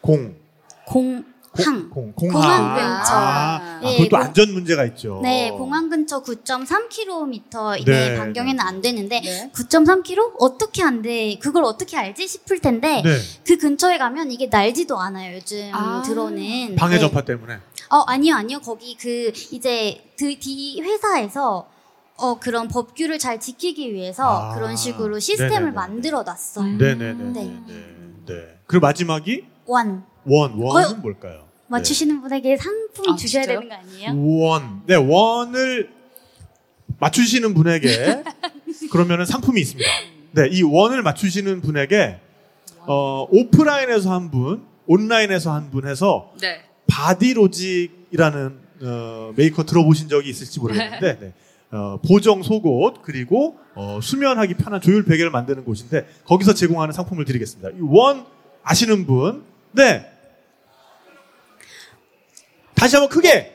[0.00, 0.34] 공.
[0.84, 1.24] 공
[1.64, 1.88] 항.
[1.88, 2.12] 공.
[2.12, 2.74] 공항 공항.
[2.74, 3.12] 근처.
[3.14, 5.20] 아, 네, 그것도 공- 안전 문제가 있죠.
[5.22, 9.50] 네, 공항 근처 9.3km 네, 이내 반경에는 안 되는데 네.
[9.54, 11.38] 9.3km 어떻게 안 돼?
[11.38, 13.18] 그걸 어떻게 알지 싶을 텐데 네.
[13.46, 15.36] 그 근처에 가면 이게 날지도 않아요.
[15.36, 16.02] 요즘 아.
[16.02, 17.00] 드론은 방해 네.
[17.00, 17.54] 전파 때문에.
[17.88, 21.68] 어 아니요 아니요 거기 그 이제 그 D 회사에서
[22.18, 24.54] 어 그런 법규를 잘 지키기 위해서 아.
[24.54, 25.72] 그런 식으로 시스템을 네네네.
[25.72, 26.64] 만들어 놨어요.
[26.64, 26.78] 음.
[26.78, 27.24] 네네네.
[27.32, 27.60] 네.
[27.66, 27.84] 네.
[28.26, 28.58] 네.
[28.66, 30.52] 그리고 마지막이 원 원.
[30.54, 30.94] 원은 어?
[30.94, 31.46] 뭘까요?
[31.68, 33.60] 맞추시는 분에게 상품 아, 주셔야 진짜요?
[33.60, 34.40] 되는 거 아니에요?
[34.40, 34.82] 원.
[34.86, 35.90] 네, 원을
[36.98, 38.22] 맞추시는 분에게
[38.92, 39.88] 그러면은 상품이 있습니다.
[40.32, 42.20] 네, 이 원을 맞추시는 분에게
[42.88, 46.60] 어, 오프라인에서 한 분, 온라인에서 한 분 해서 네.
[46.88, 51.32] 바디로직이라는 어, 메이커 들어보신 적이 있을지 모르겠는데 네.
[51.72, 57.70] 어, 보정 속옷 그리고 어, 수면하기 편한 조율 베개를 만드는 곳인데 거기서 제공하는 상품을 드리겠습니다.
[57.78, 58.24] 이원
[58.62, 59.44] 아시는 분?
[59.72, 60.06] 네.
[62.74, 63.54] 다시 한번 크게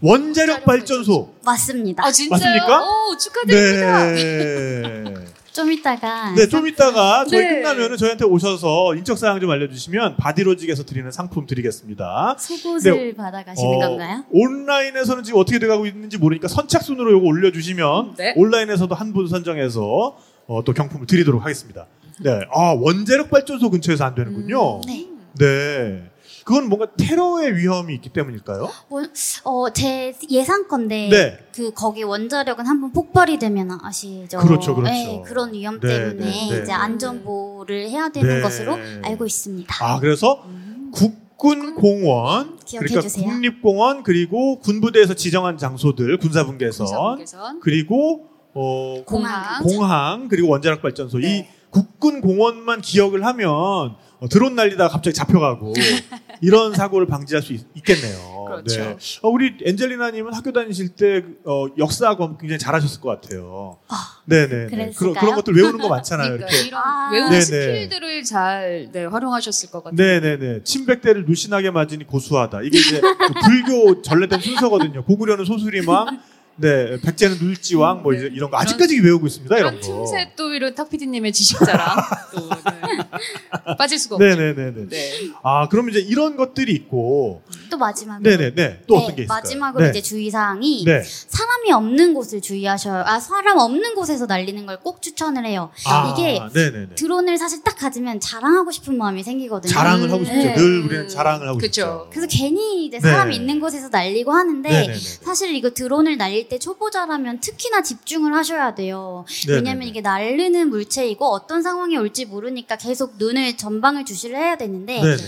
[0.00, 1.34] 원자력 발전소.
[1.44, 2.04] 맞습니다.
[2.04, 2.38] 아 진짜요?
[2.38, 2.84] 맞습니까?
[2.84, 4.04] 오 축하드립니다.
[4.12, 5.14] 네.
[5.58, 7.48] 좀 이따가 네, 좀 이따가 저희 네.
[7.56, 12.36] 끝나면은 저희한테 오셔서 인적 사항 좀 알려주시면 바디로직에서 드리는 상품 드리겠습니다.
[12.38, 13.14] 속옷을 네.
[13.14, 14.24] 받아가시는 어, 건가요?
[14.30, 18.34] 온라인에서는 지금 어떻게 돼가고 있는지 모르니까 선착순으로 이거 올려주시면 네.
[18.36, 20.16] 온라인에서도 한 분 선정해서
[20.46, 21.86] 어, 또 경품을 드리도록 하겠습니다.
[22.20, 24.82] 네, 아 원자력 발전소 근처에서 안 되는군요.
[24.86, 25.06] 네.
[25.38, 26.07] 네,
[26.48, 28.70] 그건 뭔가 테러의 위험이 있기 때문일까요?
[28.88, 29.12] 원-
[29.44, 31.38] 어, 제 예상건데 네.
[31.54, 34.38] 그 거기 원자력은 한번 폭발이 되면 아시죠?
[34.38, 34.90] 그렇죠, 그렇죠.
[34.90, 36.62] 네, 그런 위험 네, 때문에 네, 네.
[36.62, 38.40] 이제 안전보호를 해야 되는 네.
[38.40, 39.74] 것으로 알고 있습니다.
[39.84, 40.42] 아 그래서
[40.90, 43.26] 국군 공원 그러니까 주세요.
[43.28, 47.60] 국립공원 그리고 군부대에서 지정한 장소들 군사분계선 군사분계선.
[47.60, 49.62] 그리고 어, 공항.
[49.62, 51.40] 공항 그리고 원자력 발전소 네.
[51.40, 55.74] 이 국군 공원만 기억을 하면 어, 드론 날리다가 갑자기 잡혀가고
[56.40, 58.96] 이런 사고를 방지할 수 있, 겠네요 그렇죠.
[59.22, 63.78] 어, 우리 엔젤리나님은 학교 다니실 때 어, 역사학원 굉장히 잘하셨을 것 같아요.
[63.88, 64.66] 아, 네네.
[64.94, 65.14] 그런?
[65.14, 66.28] 그런 것들 외우는 거 많잖아요.
[66.32, 66.68] 그러니까 이렇게.
[66.68, 67.10] 이런 아.
[67.12, 67.44] 외우는 네네.
[67.44, 69.96] 스킬들을 잘 네, 활용하셨을 것 같아요.
[69.96, 70.62] 네네네.
[70.64, 72.62] 침백대를 누신하게 맞으니 고수하다.
[72.62, 75.04] 이게 이제 그 불교 전래된 순서거든요.
[75.04, 76.20] 고구려는 소수리망,
[76.60, 79.56] 네, 백제는 눌지왕, 뭐 이제 이런 거 아직까지 외우고 있습니다.
[79.58, 79.80] 이런 거.
[79.80, 81.96] 틈새 또 이런 탁피디님의 지식자랑
[82.34, 83.76] 또 네.
[83.76, 84.26] 빠질 수가 없죠.
[84.26, 84.88] 네네네네.
[84.88, 85.12] 네.
[85.42, 88.80] 아, 그럼 이제 이런 것들이 있고, 또 마지막으로 네네네.
[88.86, 89.38] 또 네, 어떤 게 있을까요?
[89.40, 89.90] 마지막으로 네.
[89.90, 91.02] 이제 주의사항이 네.
[91.04, 93.04] 사람이 없는 곳을 주의하셔요.
[93.06, 95.70] 아 사람 없는 곳에서 날리는 걸 꼭 추천을 해요.
[95.86, 96.94] 아, 이게 네네네.
[96.94, 99.70] 드론을 사실 딱 가지면 자랑하고 싶은 마음이 생기거든요.
[99.72, 100.38] 자랑을 하고 싶죠.
[100.38, 100.54] 네.
[100.54, 101.68] 늘 우리는 자랑을 하고 그쵸.
[101.68, 102.06] 싶죠.
[102.10, 103.40] 그래서 괜히 이제 사람이 네.
[103.42, 104.94] 있는 곳에서 날리고 하는데 네네네.
[104.98, 109.24] 사실 이거 드론을 날릴 때 초보자라면 특히나 집중을 하셔야 돼요.
[109.46, 109.56] 네네네.
[109.56, 115.22] 왜냐면 이게 날르는 물체이고 어떤 상황이 올지 모르니까 계속 눈을 전방을 주시를 해야 되는데 네네.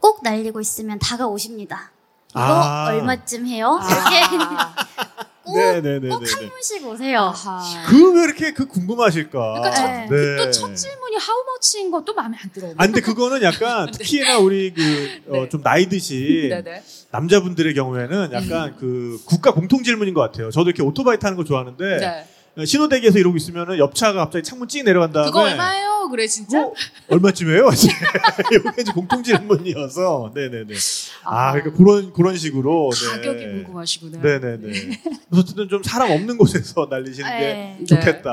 [0.00, 1.92] 꼭 날리고 있으면 다가오십니다.
[2.30, 2.86] 이거 아.
[2.88, 3.78] 얼마쯤 해요?
[3.80, 4.74] 이렇게 아,
[5.46, 6.08] 꼭, 네네네네.
[6.08, 7.20] 꼭한 분씩 오세요.
[7.20, 7.86] 아하.
[7.86, 9.30] 그왜 이렇게 그 궁금하실까?
[9.30, 10.06] 그러니까 첫, 네.
[10.10, 10.36] 네.
[10.36, 12.74] 또첫 질문이 하우 머치인 것도 마음에 안 들어요.
[12.76, 14.82] 아, 근데 그거는 약간 특히나 우리 그,
[15.28, 15.48] 어, 네.
[15.48, 16.82] 좀 나이 드신 네네.
[17.12, 18.76] 남자분들의 경우에는 약간 음.
[18.78, 20.50] 그 국가 공통 질문인 것 같아요.
[20.50, 22.26] 저도 이렇게 오토바이 타는 거 좋아하는데 네.
[22.64, 26.08] 신호대기에서 이러고 있으면은 옆차가 갑자기 창문 찍 내려간 다음에 그거 얼마예요?
[26.10, 26.62] 그래 진짜?
[26.62, 26.72] 어?
[27.08, 27.68] 얼마쯤이에요?
[27.68, 30.74] 이게 이제 공통 질문이어서 네네네.
[31.24, 31.52] 아 아하.
[31.52, 33.52] 그러니까 그런 그런 식으로 가격이 네.
[33.64, 34.18] 궁금하시구나.
[34.22, 34.58] 네네네.
[34.58, 37.84] 그래서 어쨌든 좀 사람 없는 곳에서 날리시는 게 네.
[37.86, 38.30] 좋겠다.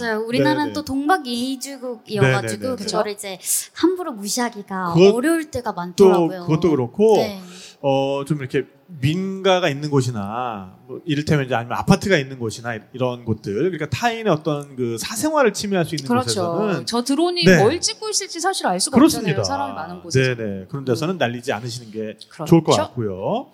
[0.00, 0.20] 맞아요.
[0.26, 0.72] 우리나라는 네네.
[0.74, 2.76] 또 동박 이주국이어가지고.
[2.76, 3.38] 그거를 이제
[3.74, 6.42] 함부로 무시하기가 그것- 어려울 때가 또 많더라고요.
[6.46, 7.40] 그것도 그렇고 네.
[7.80, 8.66] 어, 좀 이렇게
[9.00, 14.74] 민가가 있는 곳이나, 뭐 이를테면 이제 아니면 아파트가 있는 곳이나 이런 곳들, 그러니까 타인의 어떤
[14.74, 16.26] 그 사생활을 침해할 수 있는 그렇죠.
[16.56, 17.58] 곳에서는 저 드론이 네.
[17.62, 19.38] 뭘 찍고 있을지 사실 알 수가 그렇습니다.
[19.40, 19.44] 없잖아요.
[19.44, 20.34] 사람이 많은 곳에.
[20.34, 20.66] 네네.
[20.68, 22.44] 그런 데서는 날리지 않으시는 게 그렇죠.
[22.46, 23.46] 좋을 것 같고요.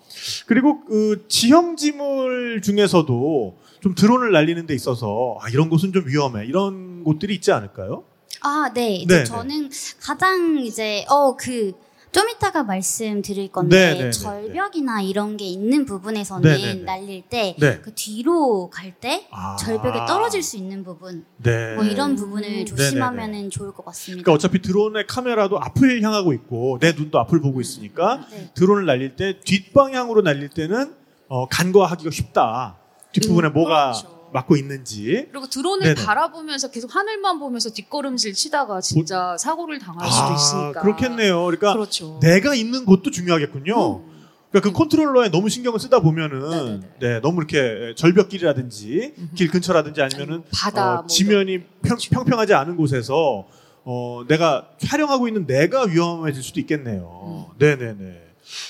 [0.47, 6.45] 그리고 그 지형 지물 중에서도 좀 드론을 날리는 데 있어서 아, 이런 곳은 좀 위험해.
[6.47, 8.05] 이런 곳들이 있지 않을까요?
[8.41, 8.95] 아, 네.
[8.95, 9.23] 이제 네네.
[9.25, 9.69] 저는
[10.01, 11.73] 가장 이제 어 그
[12.15, 14.11] 좀 이따가 말씀드릴 건데 네네네.
[14.11, 16.83] 절벽이나 이런 게 있는 부분에서는 네네네.
[16.83, 17.81] 날릴 때 네.
[17.81, 19.57] 그 뒤로 갈때 아.
[19.57, 21.75] 절벽에 떨어질 수 있는 부분 네.
[21.75, 22.65] 뭐 이런 부분을 음.
[22.65, 24.23] 조심하면 좋을 것 같습니다.
[24.23, 28.49] 그러니까 어차피 드론의 카메라도 앞을 향하고 있고 내 눈도 앞을 보고 있으니까 네.
[28.53, 30.95] 드론을 날릴 때 뒷방향으로 날릴 때는
[31.27, 32.77] 어, 간과하기가 쉽다.
[33.11, 34.24] 뒷부분에 음, 뭐가 그렇죠.
[34.33, 35.27] 막고 있는지.
[35.31, 36.05] 그리고 드론을 네네.
[36.05, 40.79] 바라보면서 계속 하늘만 보면서 뒷걸음질 치다가 진짜 사고를 당할 수도 있으니까.
[40.79, 41.45] 아, 그렇겠네요.
[41.45, 42.19] 그러니까 그렇죠.
[42.21, 43.97] 내가 있는 곳도 중요하겠군요.
[43.97, 44.15] 음.
[44.51, 46.89] 그러니까 그 컨트롤러에 너무 신경을 쓰다 보면은 네네네.
[46.99, 49.35] 네, 너무 이렇게 절벽길이라든지 음흠.
[49.35, 53.47] 길 근처라든지 아니면은 바다 어, 뭐 지면이 평, 평평하지 않은 곳에서
[53.83, 57.49] 어, 내가 촬영하고 있는 내가 위험해질 수도 있겠네요.
[57.51, 57.57] 음.
[57.59, 58.21] 네네네.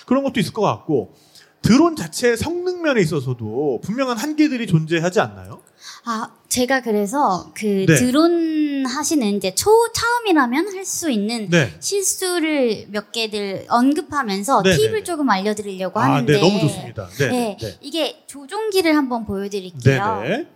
[0.05, 1.13] 그런 것도 있을 것 같고
[1.65, 5.61] 드론 자체의 성능면에 있어서도 분명한 한계들이 존재하지 않나요?
[6.05, 7.95] 아, 제가 그래서 그 네.
[7.95, 11.73] 드론 하시는 이제 초 처음이라면 할 수 있는 네.
[11.79, 15.03] 실수를 몇 개들 언급하면서 네, 팁을 네, 네.
[15.03, 17.09] 조금 알려드리려고 아, 하는데 네, 너무 좋습니다.
[17.17, 20.21] 네, 네, 네, 이게 조종기를 한번 보여드릴게요.
[20.21, 20.47] 네, 네.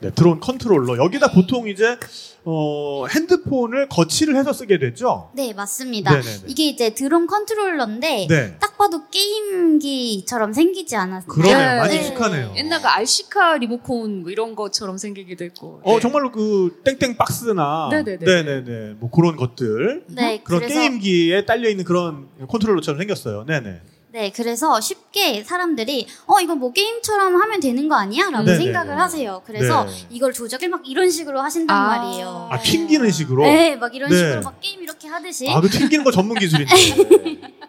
[0.00, 1.96] 네, 드론 컨트롤러 여기다 보통 이제
[2.44, 5.30] 어, 핸드폰을 거치를 해서 쓰게 되죠.
[5.34, 6.12] 네, 맞습니다.
[6.12, 6.44] 네, 네, 네.
[6.46, 8.56] 이게 이제 드론 컨트롤러인데 네.
[8.60, 11.28] 딱 봐도 게임기처럼 생기지 않았어요.
[11.28, 11.58] 그러네요.
[11.58, 12.00] 네, 많이 네.
[12.00, 12.54] 익숙하네요.
[12.56, 15.80] 옛날 그 RC카 리모컨 뭐 이런 것처럼 생기기도 했고.
[15.82, 16.00] 어 네.
[16.00, 18.24] 정말로 그 땡땡 박스나 네네네.
[18.24, 23.44] 네네네 뭐 그런 것들 네, 그런 그래서 게임기에 딸려 있는 그런 컨트롤러처럼 생겼어요.
[23.46, 23.80] 네네.
[24.16, 28.56] 네, 그래서 쉽게 사람들이 어 이거 뭐 게임처럼 하면 되는 거 아니야?라고 네네.
[28.56, 29.42] 생각을 하세요.
[29.44, 29.92] 그래서 네.
[30.08, 31.86] 이걸 조작을 막 이런 식으로 하신단 아.
[31.98, 32.48] 말이에요.
[32.50, 33.42] 아 튕기는 식으로.
[33.42, 34.16] 네, 막 이런 네.
[34.16, 35.50] 식으로 막 게임 이렇게 하듯이.
[35.50, 36.74] 아그 튕기는 거 전문 기술인데.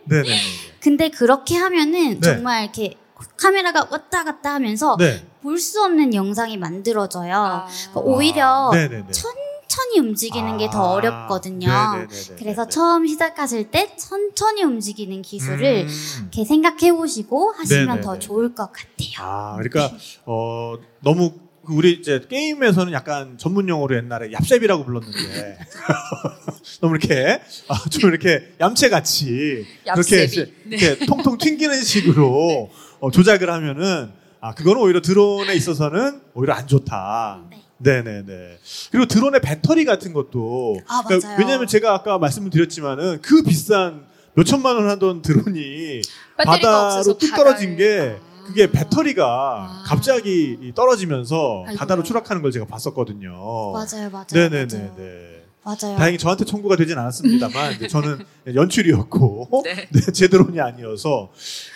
[0.06, 0.38] 네 네.
[0.80, 2.22] 근데 그렇게 하면은 네.
[2.22, 2.96] 정말 이렇게
[3.36, 5.26] 카메라가 왔다 갔다 하면서 네.
[5.42, 7.36] 볼수 없는 영상이 만들어져요.
[7.36, 7.68] 아.
[7.92, 9.12] 그러니까 오히려 네네네.
[9.78, 11.68] 천천히 움직이는 게더 아, 어렵거든요.
[11.68, 12.36] 네네네네.
[12.40, 16.22] 그래서 처음 시작하실 때 천천히 움직이는 기술을 음.
[16.22, 18.02] 이렇게 생각해 보시고 하시면 네네네.
[18.02, 19.18] 더 좋을 것 같아요.
[19.20, 21.32] 아, 그러니까 어 너무
[21.66, 25.60] 그 우리 이제 게임에서는 약간 전문 용어로 옛날에 얍셉이라고 불렀는데
[26.82, 30.24] 너무 이렇게 아, 좀 이렇게 얌체같이 그렇게.
[30.24, 36.68] 이제 이렇게 통통 튕기는 식으로 어, 조작을 하면은 아 그거는 오히려 드론에 있어서는 오히려 안
[36.68, 37.42] 좋다.
[37.52, 37.67] 네.
[37.80, 38.60] 네네네.
[38.92, 41.40] 그리고 드론의 배터리 같은 것도 아, 그러니까 맞아요.
[41.40, 46.02] 왜냐하면 제가 아까 말씀을 드렸지만은 그 비싼 몇 천만 원 하던 드론이
[46.38, 48.46] 바다로 뚝 떨어진 게 아.
[48.48, 49.84] 그게 배터리가 아.
[49.86, 51.78] 갑자기 이 떨어지면서 아이고야.
[51.80, 53.32] 바다로 추락하는 걸 제가 봤었거든요.
[53.74, 54.26] 맞아요, 맞아요.
[54.32, 54.88] 네네네네.
[54.96, 55.38] 맞아요.
[55.64, 55.98] 맞아요.
[55.98, 58.20] 다행히 저한테 청구가 되진 않았습니다만 이제 저는
[58.56, 59.88] 연출이었고 네.
[59.92, 61.30] 네, 제 드론이 아니어서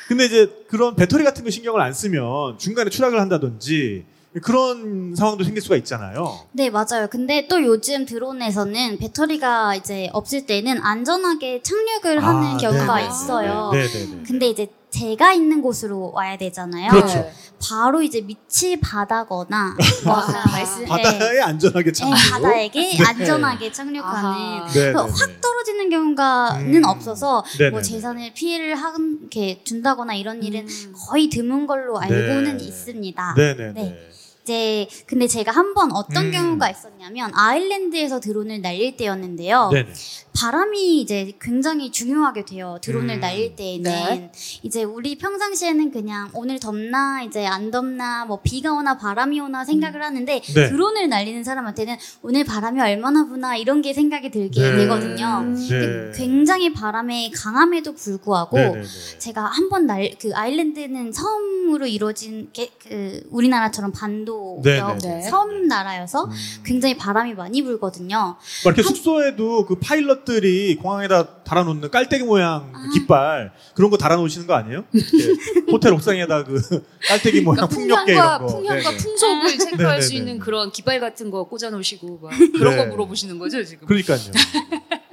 [0.08, 4.06] 근데 이제 그런 배터리 같은 거 신경을 안 쓰면 중간에 추락을 한다든지
[4.42, 6.40] 그런 상황도 생길 수가 있잖아요.
[6.54, 7.08] 네, 맞아요.
[7.10, 13.08] 근데 또 요즘 드론에서는 배터리가 이제 없을 때는 안전하게 착륙을 하는 아, 경우가 네네네.
[13.10, 13.72] 있어요.
[13.74, 14.24] 네네네.
[14.26, 16.92] 근데 이제 제가 있는 곳으로 와야 되잖아요.
[16.92, 17.16] 그렇죠.
[17.16, 17.32] 네.
[17.62, 22.16] 바로 이제 밑이 바다거나 뭐 아까 말씀 네, 바다에 안전하게 네, 착륙.
[22.32, 24.66] 바다에게 안전하게 착륙하는.
[24.72, 26.84] 그러니까 확 떨어지는 경우가는 음.
[26.86, 27.44] 없어서.
[27.72, 30.94] 뭐 재산을 피해를 한, 이렇게 준다거나 이런 일은 음.
[31.08, 32.64] 거의 드문 걸로 알고는 네.
[32.64, 33.34] 있습니다.
[33.36, 34.12] 네네 네.
[34.52, 34.82] 네.
[34.84, 36.32] 이제 근데 제가 한 번 어떤 음.
[36.32, 39.70] 경우가 있었냐면 아일랜드에서 드론을 날릴 때였는데요.
[39.72, 39.94] 네네.
[40.34, 42.78] 바람이 이제 굉장히 중요하게 돼요.
[42.82, 43.20] 드론을 음.
[43.20, 44.32] 날릴 때에는 네.
[44.64, 50.02] 이제 우리 평상시에는 그냥 오늘 덥나 이제 안 덥나 뭐 비가 오나 바람이 오나 생각을
[50.04, 50.70] 하는데 네.
[50.70, 54.76] 드론을 날리는 사람한테는 오늘 바람이 얼마나 부나 이런 게 생각이 들게 네.
[54.78, 55.42] 되거든요.
[55.42, 55.56] 음.
[55.56, 56.12] 네.
[56.16, 58.84] 굉장히 바람의 강함에도 불구하고 네네네.
[59.20, 64.98] 제가 한번 날 그 아일랜드는 섬으로 이루어진 게, 그 우리나라처럼 반도 네네.
[65.04, 65.22] 네.
[65.22, 66.32] 섬 나라여서 음.
[66.64, 68.16] 굉장히 바람이 많이 불거든요.
[68.18, 72.90] 막 이렇게 숙소에도 그 파일럿 들이 공항에다 달아놓는 깔때기 모양 그 아.
[72.94, 74.86] 깃발 그런 거 달아놓으시는 거 아니에요?
[75.72, 76.62] 호텔 옥상에다 그
[77.08, 78.46] 깔때기 모양 그러니까 풍력계 이런 거.
[78.48, 78.98] 풍년과 네네.
[78.98, 80.32] 풍속을 체크할 수 네네네.
[80.32, 82.78] 있는 그런 깃발 같은 거 꽂아 놓으시고 막 그런 네.
[82.78, 83.88] 거 물어보시는 거죠 지금?
[83.88, 84.20] 그러니까요.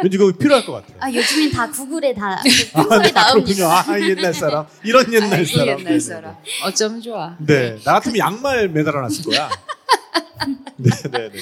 [0.02, 0.96] 왠지 그거 필요할 것 같아요.
[1.00, 3.32] 아 요즘엔 다 구글에 다그 아, 네, 나옵니다.
[3.32, 3.66] 그렇군요.
[3.66, 4.66] 아, 옛날 사람.
[4.84, 5.66] 이런 옛날 아이고, 사람.
[5.68, 6.00] 옛날 네네네.
[6.00, 6.36] 사람.
[6.64, 7.36] 어쩜 좋아.
[7.40, 9.48] 네, 나 같으면 양말 매달아 놨을 거야.
[10.76, 11.38] 네, 네, 네.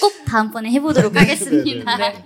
[0.00, 1.96] 꼭 다음번에 해보도록 하겠습니다.
[1.98, 2.24] 네, 네, 네.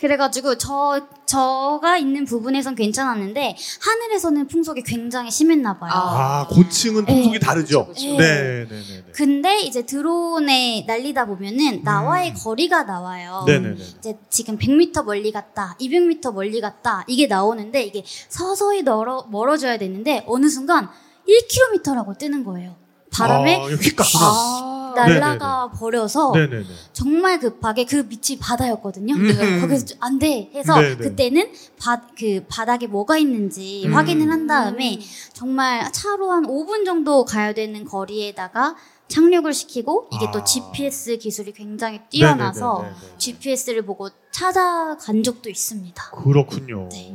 [0.00, 5.92] 그래가지고 저 저가 있는 부분에선 괜찮았는데 하늘에서는 풍속이 굉장히 심했나 봐요.
[5.92, 7.38] 아, 고층은 풍속이 네.
[7.38, 7.84] 다르죠.
[7.84, 8.18] 그렇죠, 네, 그렇죠.
[8.18, 9.12] 네, 네, 네.
[9.12, 13.44] 근데 이제 드론에 날리다 보면은 나와의 거리가 나와요.
[13.46, 13.84] 네, 네, 네.
[13.98, 20.24] 이제 지금 100m 멀리 갔다, 200m 멀리 갔다 이게 나오는데 이게 서서히 멀어, 멀어져야 되는데
[20.26, 20.88] 어느 순간
[21.28, 22.79] 1km라고 뜨는 거예요.
[23.10, 24.24] 바람에 아, 여기까지나.
[24.24, 26.64] 아, 날아가 버려서 네, 네, 네.
[26.92, 29.14] 정말 급하게 그 밑이 바다였거든요.
[29.14, 29.60] 음.
[29.60, 30.96] 거기서 안돼 해서 네네.
[30.96, 33.94] 그때는 바, 그 바닥에 뭐가 있는지 음.
[33.94, 34.98] 확인을 한 다음에
[35.32, 38.76] 정말 차로 한 5분 정도 가야 되는 거리에다가
[39.08, 40.30] 착륙을 시키고 이게 아.
[40.30, 43.18] 또 GPS 기술이 굉장히 뛰어나서 네네네네네.
[43.18, 46.10] GPS를 보고 찾아간 적도 있습니다.
[46.10, 46.88] 그렇군요.
[46.90, 47.12] 네.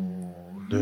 [0.72, 0.78] 네.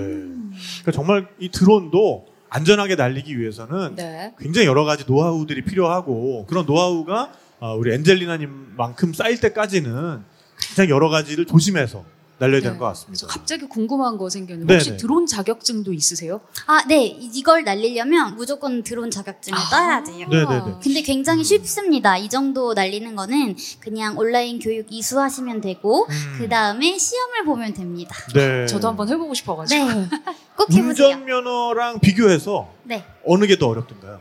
[0.82, 4.33] 그러니까 정말 이 드론도 안전하게 날리기 위해서는 네.
[4.37, 10.23] 굉장히 여러 가지 노하우들이 필요하고 그런 노하우가 어, 우리 엔젤리나님만큼 쌓일 때까지는
[10.59, 12.05] 굉장히 여러 가지를 조심해서
[12.39, 12.79] 날려야 되는 네.
[12.79, 13.27] 것 같습니다.
[13.27, 14.97] 갑자기 궁금한 거 생겼는데 혹시 네네.
[14.97, 16.41] 드론 자격증도 있으세요?
[16.65, 17.05] 아, 네.
[17.05, 19.61] 이- 이걸 날리려면 무조건 드론 자격증을 아.
[19.69, 20.27] 따야 돼요.
[20.29, 20.73] 네네네.
[20.81, 22.17] 근데 굉장히 쉽습니다.
[22.17, 26.35] 이 정도 날리는 거는 그냥 온라인 교육 이수하시면 되고 음.
[26.39, 28.15] 그 다음에 시험을 보면 됩니다.
[28.33, 28.65] 네.
[28.65, 29.85] 저도 한번 해보고 싶어가지고.
[29.85, 30.09] 네,
[30.57, 31.07] 꼭 해보세요.
[31.09, 33.05] 운전면허랑 비교해서 네.
[33.25, 34.19] 어느 게 더 어렵던가요?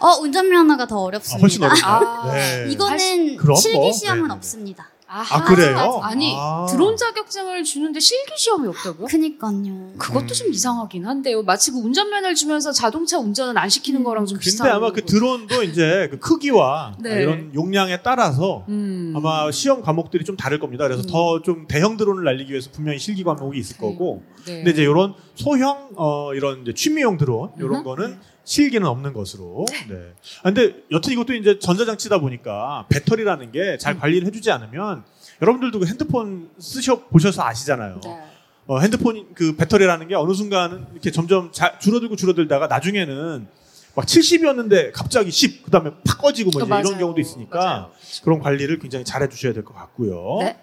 [0.00, 1.40] 어 운전면허가 더 아, 어렵습니다.
[1.40, 1.88] 훨씬 어렵다.
[1.88, 2.66] 아, 네.
[2.70, 4.34] 이거는 그럼 실기 뭐, 시험은 네네네.
[4.34, 4.88] 없습니다.
[5.12, 5.36] 아하.
[5.36, 6.00] 아, 그래요?
[6.02, 6.66] 아니 아.
[6.70, 9.06] 드론 자격증을 주는데 실기 시험이 없다고요?
[9.08, 9.92] 그니까요.
[9.98, 10.26] 그것도 음.
[10.28, 11.42] 좀 이상하긴 한데요.
[11.42, 14.70] 마치 그 운전면허를 주면서 자동차 운전은 안 시키는 거랑 좀 근데 비슷한.
[14.70, 17.22] 아마 그 드론도 이제 그 크기와 네.
[17.22, 19.12] 이런 용량에 따라서 음.
[19.14, 20.84] 아마 시험 과목들이 좀 다를 겁니다.
[20.84, 21.06] 그래서 음.
[21.10, 24.22] 더좀 대형 드론을 날리기 위해서 분명히 실기 과목이 있을 거고.
[24.46, 24.56] 네.
[24.56, 27.82] 근데 이제 이런 소형 어 이런 이제 취미용 드론 이런.
[27.82, 29.66] 거는 실기는 없는 것으로.
[29.88, 30.12] 네.
[30.42, 33.78] 아, 근데 여튼 이것도 이제 전자장치다 보니까 배터리라는 게 음.
[33.78, 35.04] 잘 관리를 해주지 않으면
[35.40, 38.00] 여러분들도 그 핸드폰 쓰셔 보셔서 아시잖아요.
[38.02, 38.18] 네.
[38.66, 43.46] 어, 핸드폰 그 배터리라는 게 어느 순간은 이렇게 점점 자- 줄어들고 줄어들다가 나중에는
[43.94, 46.80] 막 70이었는데 갑자기 10, 그 다음에 팍 꺼지고 뭐 어.
[46.80, 47.90] 이런 경우도 있으니까 맞아요.
[48.24, 50.38] 그런 관리를 굉장히 잘 해 주셔야 될 것 같고요.
[50.40, 50.58] 네.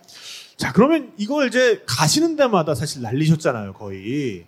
[0.58, 4.46] 자, 그러면 이걸 이제 가시는 데마다 사실 날리셨잖아요, 거의.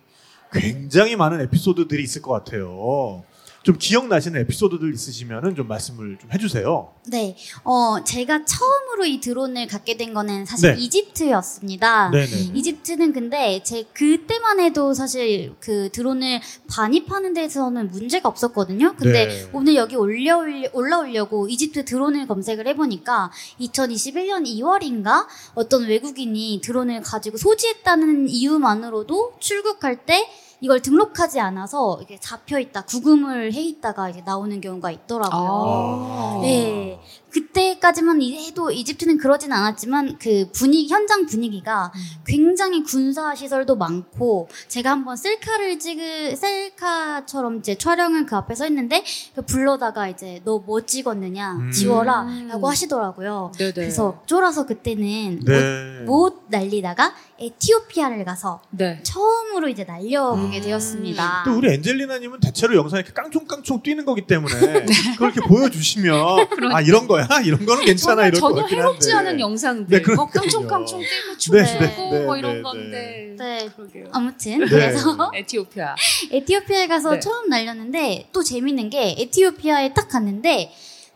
[0.52, 3.24] 굉장히 많은 에피소드들이 있을 것 같아요.
[3.62, 6.92] 좀 기억나시는 에피소드들 있으시면은 좀 말씀을 좀 해주세요.
[7.06, 10.80] 네, 어, 제가 처음으로 이 드론을 갖게 된 거는 사실 네.
[10.80, 12.10] 이집트였습니다.
[12.10, 12.52] 네네.
[12.54, 18.94] 이집트는 근데 제 그때만 해도 사실 그 드론을 반입하는 데서는 문제가 없었거든요.
[18.96, 19.48] 근데 네.
[19.52, 28.28] 오늘 여기 올려 올라오려고 이집트 드론을 검색을 해보니까 2021년 2월인가 어떤 외국인이 드론을 가지고 소지했다는
[28.28, 30.28] 이유만으로도 출국할 때
[30.62, 36.08] 이걸 등록하지 않아서 이게 잡혀 있다, 구금을 해 있다가 이제 나오는 경우가 있더라고요.
[36.08, 36.38] 아.
[36.40, 37.00] 네.
[37.32, 41.92] 그때까지만 이- 해도 이집트는 그러진 않았지만 그 분위기, 현장 분위기가
[42.26, 49.02] 굉장히 군사 시설도 많고 제가 한번 셀카를 찍을, 셀카처럼 이제 촬영을 그 앞에 서 있는데
[49.34, 51.72] 그 불러다가 이제 너 뭐 찍었느냐 음.
[51.72, 52.46] 지워라 음.
[52.48, 53.50] 라고 하시더라고요.
[53.58, 53.72] 네네.
[53.72, 56.02] 그래서 쫄아서 그때는 네.
[56.04, 59.02] 못, 못 날리다가 에티오피아를 가서 네.
[59.02, 60.62] 처음으로 이제 날려보게 음.
[60.62, 61.42] 되었습니다.
[61.46, 64.86] 또 우리 엔젤리나님은 대체로 영상에 이렇게 깡총깡총 뛰는 거기 때문에 네.
[65.18, 66.14] 그걸 이렇게 보여주시면
[66.72, 69.12] 아 이런 거야 이런 거는 괜찮아 것 전혀 해롭지.
[69.12, 70.02] 않은 영상들.
[70.02, 70.42] 네, 뭐 그러니까요.
[70.42, 71.86] 깡총깡총 뛰고 춤추고 네, 네,
[72.18, 72.62] 네, 뭐 네, 이런 네.
[72.62, 73.36] 건데.
[73.38, 73.68] 네.
[73.76, 74.06] 그러게요.
[74.12, 74.66] 아무튼 네.
[74.66, 75.94] 그래서 에티오피아.
[76.30, 77.20] 에티오피아에 가서 네.
[77.20, 80.72] 처음 날렸는데 또 재밌는 게 에티오피아에 딱 갔는데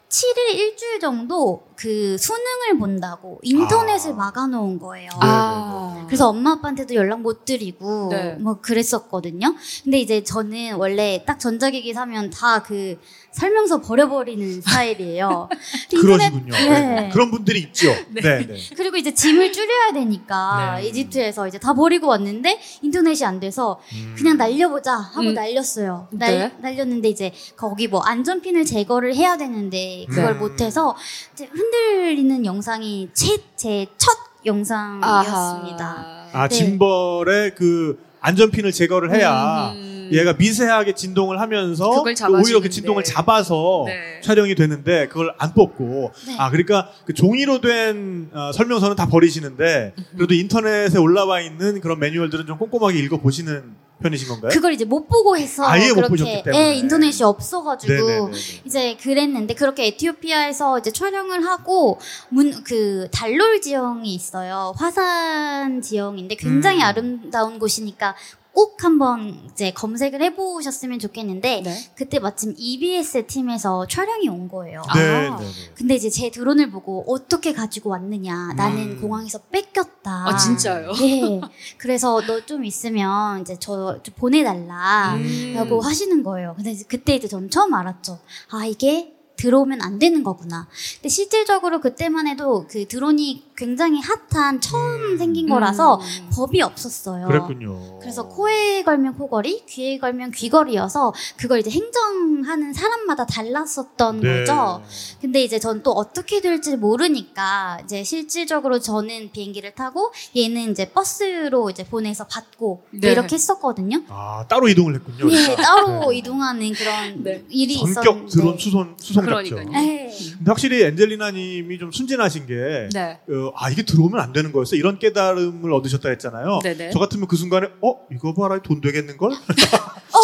[0.08, 4.14] 7일 일주일 정도 그 수능을 본다고 인터넷을 아.
[4.14, 5.10] 막아놓은 거예요.
[5.20, 6.04] 아.
[6.06, 8.36] 그래서 엄마 아빠한테도 연락 못 드리고 네.
[8.38, 9.54] 뭐 그랬었거든요.
[9.82, 12.98] 근데 이제 저는 원래 딱 전자기기 사면 다 그
[13.40, 15.48] 설명서 버려버리는 스타일이에요.
[15.92, 16.52] 인터넷- 그러시군요.
[16.54, 17.10] 네.
[17.12, 17.88] 그런 분들이 있죠.
[18.08, 18.20] 네.
[18.46, 18.56] 네.
[18.76, 20.86] 그리고 이제 짐을 줄여야 되니까 네.
[20.88, 24.14] 이집트에서 이제 다 버리고 왔는데 인터넷이 안 돼서 음.
[24.16, 25.34] 그냥 날려보자 하고 음.
[25.34, 26.08] 날렸어요.
[26.12, 26.38] 네.
[26.38, 30.38] 날, 날렸는데 이제 거기 뭐 안전핀을 제거를 해야 되는데 그걸 네.
[30.38, 30.96] 못해서
[31.34, 36.06] 이제 흔들리는 영상이 제첫 영상이었습니다.
[36.32, 36.54] 아 네.
[36.56, 39.95] 짐벌의 그 안전핀을 제거를 해야 음.
[40.12, 41.88] 얘가 미세하게 진동을 하면서
[42.30, 42.68] 오히려 그.
[42.70, 44.20] 진동을 잡아서 네.
[44.22, 46.36] 촬영이 되는데 그걸 안 뽑고 네.
[46.38, 52.46] 아 그러니까 그 종이로 된 어, 설명서는 다 버리시는데 그래도 인터넷에 올라와 있는 그런 매뉴얼들은
[52.46, 54.50] 좀 꼼꼼하게 읽어 보시는 편이신 건가요?
[54.52, 56.58] 그걸 이제 못 보고 해서 아예 못 그렇게 보셨기 때문에.
[56.68, 58.30] 예, 인터넷이 없어가지고 네네네.
[58.66, 64.74] 이제 그랬는데 그렇게 에티오피아에서 이제 촬영을 하고 문 그 달롤 지형이 있어요.
[64.76, 66.82] 화산 지형인데 굉장히 음.
[66.82, 68.14] 아름다운 곳이니까
[68.56, 71.90] 꼭 한번 이제 검색을 해보셨으면 좋겠는데 네.
[71.94, 74.82] 그때 마침 EBS 팀에서 촬영이 온 거예요.
[74.88, 74.98] 아.
[74.98, 75.46] 네, 네, 네.
[75.74, 78.54] 근데 이제 제 드론을 보고 어떻게 가지고 왔느냐.
[78.56, 79.00] 나는 음.
[79.02, 80.24] 공항에서 뺏겼다.
[80.26, 80.90] 아 진짜요?
[80.94, 81.40] 네.
[81.76, 85.16] 그래서 너 좀 있으면 이제 저좀 보내달라.
[85.16, 85.52] 음.
[85.56, 86.54] 라고 하시는 거예요.
[86.56, 88.20] 근데 그때 이제 전 처음 알았죠.
[88.52, 90.66] 아, 이게 들어오면 안 되는 거구나.
[90.96, 95.18] 근데 실질적으로 그때만 해도 그 드론이 굉장히 핫한 처음 음.
[95.18, 96.30] 생긴 거라서 음.
[96.32, 97.26] 법이 없었어요.
[97.26, 97.98] 그랬군요.
[98.00, 104.40] 그래서 코에 걸면 코걸이, 귀에 걸면 귀걸이여서 그걸 이제 행정하는 사람마다 달랐었던 네.
[104.40, 104.82] 거죠.
[105.20, 111.70] 근데 이제 전 또 어떻게 될지 모르니까 이제 실질적으로 저는 비행기를 타고 얘는 이제 버스로
[111.70, 113.12] 이제 보내서 받고 뭐 네.
[113.12, 114.02] 이렇게 했었거든요.
[114.08, 115.30] 아 따로 이동을 했군요.
[115.30, 115.62] 예, 그러니까.
[115.62, 116.16] 따로 네.
[116.18, 117.44] 이동하는 그런 네.
[117.50, 118.30] 일이 전격 있었는데.
[118.32, 119.25] 드론 수송 수송.
[119.26, 119.68] 그러니까요.
[119.70, 120.10] 네.
[120.38, 123.18] 근데 확실히 엔젤리나님이 좀 순진하신 게 네.
[123.28, 126.60] 어, 아 이게 들어오면 안 되는 거였어 이런 깨달음을 얻으셨다 했잖아요.
[126.62, 126.90] 네네.
[126.90, 129.32] 저 같으면 그 순간에 어 이거 봐라 돈 되겠는 걸?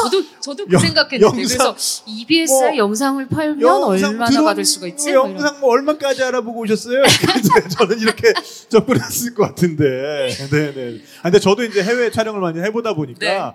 [0.03, 4.65] 저도 저도 그 영- 생각했는데 영상- 그래서 EBS에 뭐, 영상을 팔면 영상 얼마나 드론 받을
[4.65, 5.13] 수가 있지?
[5.13, 5.29] 뭐.
[5.29, 7.03] 영상 뭐 얼마까지 알아보고 오셨어요?
[7.79, 8.33] 저는 이렇게
[8.69, 10.29] 접근했을 것 같은데.
[10.51, 10.99] 네네.
[11.21, 13.55] 아, 근데 저도 이제 해외 촬영을 많이 해보다 보니까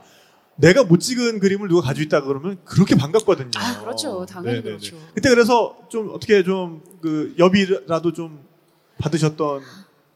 [0.57, 3.51] 내가 못 찍은 그림을 누가 가지고 있다 그러면 그렇게 반갑거든요.
[3.55, 4.63] 아 그렇죠, 당연히 네네네.
[4.77, 4.97] 그렇죠.
[5.13, 8.39] 그때 그래서 좀 어떻게 좀 그 여비라도 좀
[8.99, 9.61] 받으셨던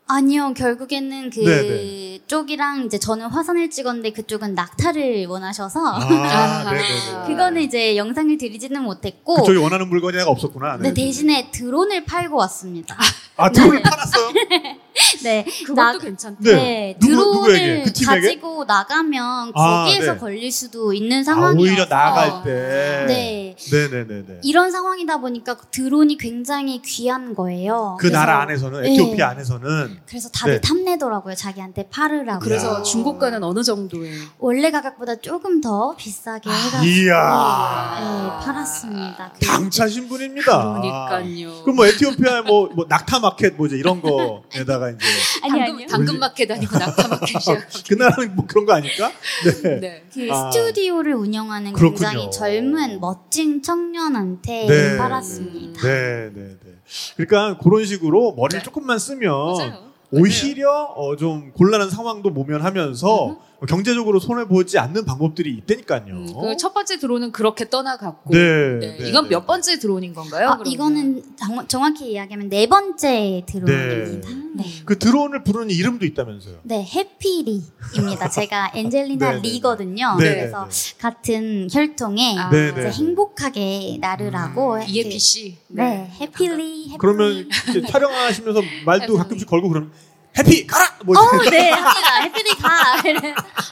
[0.08, 6.73] 아니요, 결국에는 그 네, 쪽이랑 이제 저는 화산을 찍었는데 그쪽은 낙타를 원하셔서 아.
[7.27, 10.77] 그거는 이제 영상을 드리지는 못했고 그쪽이 원하는 물건이 없었구나.
[10.77, 10.93] 네, 네.
[10.93, 12.97] 대신에 드론을 팔고 왔습니다.
[13.38, 14.34] 아 드론을 팔았어요?
[15.23, 16.38] 네, 그것도 나- 괜찮다.
[16.41, 16.54] 네.
[16.54, 17.84] 네, 누구- 드론을 누구에게?
[17.84, 18.06] 그?
[18.06, 20.19] 가지고 나가면 아, 거기에서 네.
[20.19, 23.06] 걸릴 수도 있는 아, 상황이어서 오히려 나갈 때.
[23.08, 23.56] 네.
[23.71, 24.39] 네네네네.
[24.43, 27.95] 이런 상황이다 보니까 드론이 굉장히 귀한 거예요.
[27.99, 28.91] 그 그래서- 나라 안에서는 네.
[28.93, 30.62] 에티오피아 안에서는 그래서 다들 네.
[30.62, 31.36] 탐내더라고요.
[31.36, 32.39] 자기한테 팔으라고.
[32.41, 32.82] 그래서 야.
[32.84, 34.12] 중고가는 어느 정도에?
[34.39, 37.99] 원래 가격보다 조금 더 비싸게 해가지고 아, 이야.
[38.39, 39.34] 네, 팔았습니다.
[39.39, 40.82] 그- 당차신 분입니다.
[40.82, 41.62] 그러니까요.
[41.63, 44.01] 그럼 뭐 에티오피아 뭐, 뭐 낙타 마켓 뭐죠 이런
[44.51, 45.06] 거에다가 이제
[45.44, 45.88] 아니 당근 아니요.
[45.88, 47.67] 당근 마켓 아니고 낙타 마켓이야.
[47.88, 49.12] 그 나라는 뭐 그런 거 아닐까?
[49.63, 49.80] 네.
[49.80, 50.04] 네.
[50.13, 50.52] 그 아.
[50.52, 52.10] 스튜디오를 운영하는 그렇군요.
[52.10, 54.98] 굉장히 젊은 멋진 청년한테 네.
[54.98, 55.82] 팔았습니다.
[55.82, 56.72] 네, 네, 네.
[57.15, 58.63] 그러니까 그런 식으로 머리를 네.
[58.63, 59.92] 조금만 쓰면 맞아요.
[60.12, 66.14] 오히려 어, 좀 곤란한 상황도 모면하면서 경제적으로 손해 보지 않는 방법들이 있다니까요.
[66.14, 68.32] 음, 그첫 번째 드론은 그렇게 떠나갔고.
[68.32, 69.46] 네, 네, 네, 이건 네, 몇 네.
[69.46, 70.50] 번째 드론인 건가요?
[70.50, 70.60] 아?
[70.66, 74.30] 이거는 정, 정확히 이야기하면 네 번째 드론입니다.
[74.56, 74.66] 네.
[74.86, 76.60] 그 드론을 부르는 이름도 있다면서요?
[76.64, 78.30] 네, 해피리입니다.
[78.32, 79.50] 제가 엔젤리나 네, 네, 네.
[79.50, 80.16] 리거든요.
[80.20, 82.92] 네, 그래서 네, 같은 혈통에 아, 네, 이제 네.
[82.92, 84.80] 행복하게 나르라고 음.
[84.80, 85.58] 그- EFPC.
[85.68, 87.48] 네, 해피리 해피 그러면
[87.90, 89.18] 촬영하시면서 말도.
[89.22, 89.92] 가끔씩 걸고 그러면
[90.38, 92.21] 해피 가라 뭐 어, 네, 합니다.
[92.21, 93.02] 해피리 가.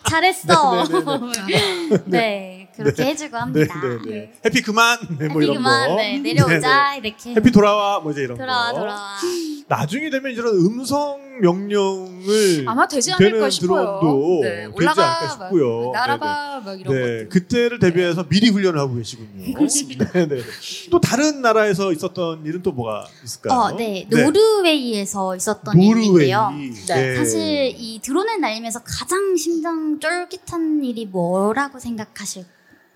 [0.10, 0.84] 잘했어.
[1.48, 3.82] 네, 네, 그렇게 해주고 합니다.
[3.82, 4.34] 네, 네, 네.
[4.46, 5.96] 해피 그만 네, 뭐 해피 이런 그만, 거.
[5.96, 7.32] 네, 내려오자 이렇게.
[7.36, 8.80] 해피 돌아와 뭐 이제 이런 돌아와, 거.
[8.80, 9.18] 돌아와.
[9.68, 14.00] 나중에 되면 이런 음성 명령을 아마 되지 않을까 싶어요.
[14.02, 15.92] 드론도 네, 되지 올라가 않을까 싶고요.
[15.92, 17.30] 막, 날아봐 막 이런 네, 것들.
[17.30, 19.30] 그때를 대비해서 미리 훈련을 하고 계시군요.
[20.14, 20.42] 네, 네.
[20.90, 23.60] 또 다른 나라에서 있었던 일은 또 뭐가 있을까요?
[23.60, 26.06] 어, 네, 노르웨이에서 있었던 노르웨이.
[26.08, 26.50] 일인데요.
[26.88, 27.16] 네.
[27.16, 32.46] 사실 이 드론을 날리면서 가장 심장 쫄깃한 일이 뭐라고 생각하실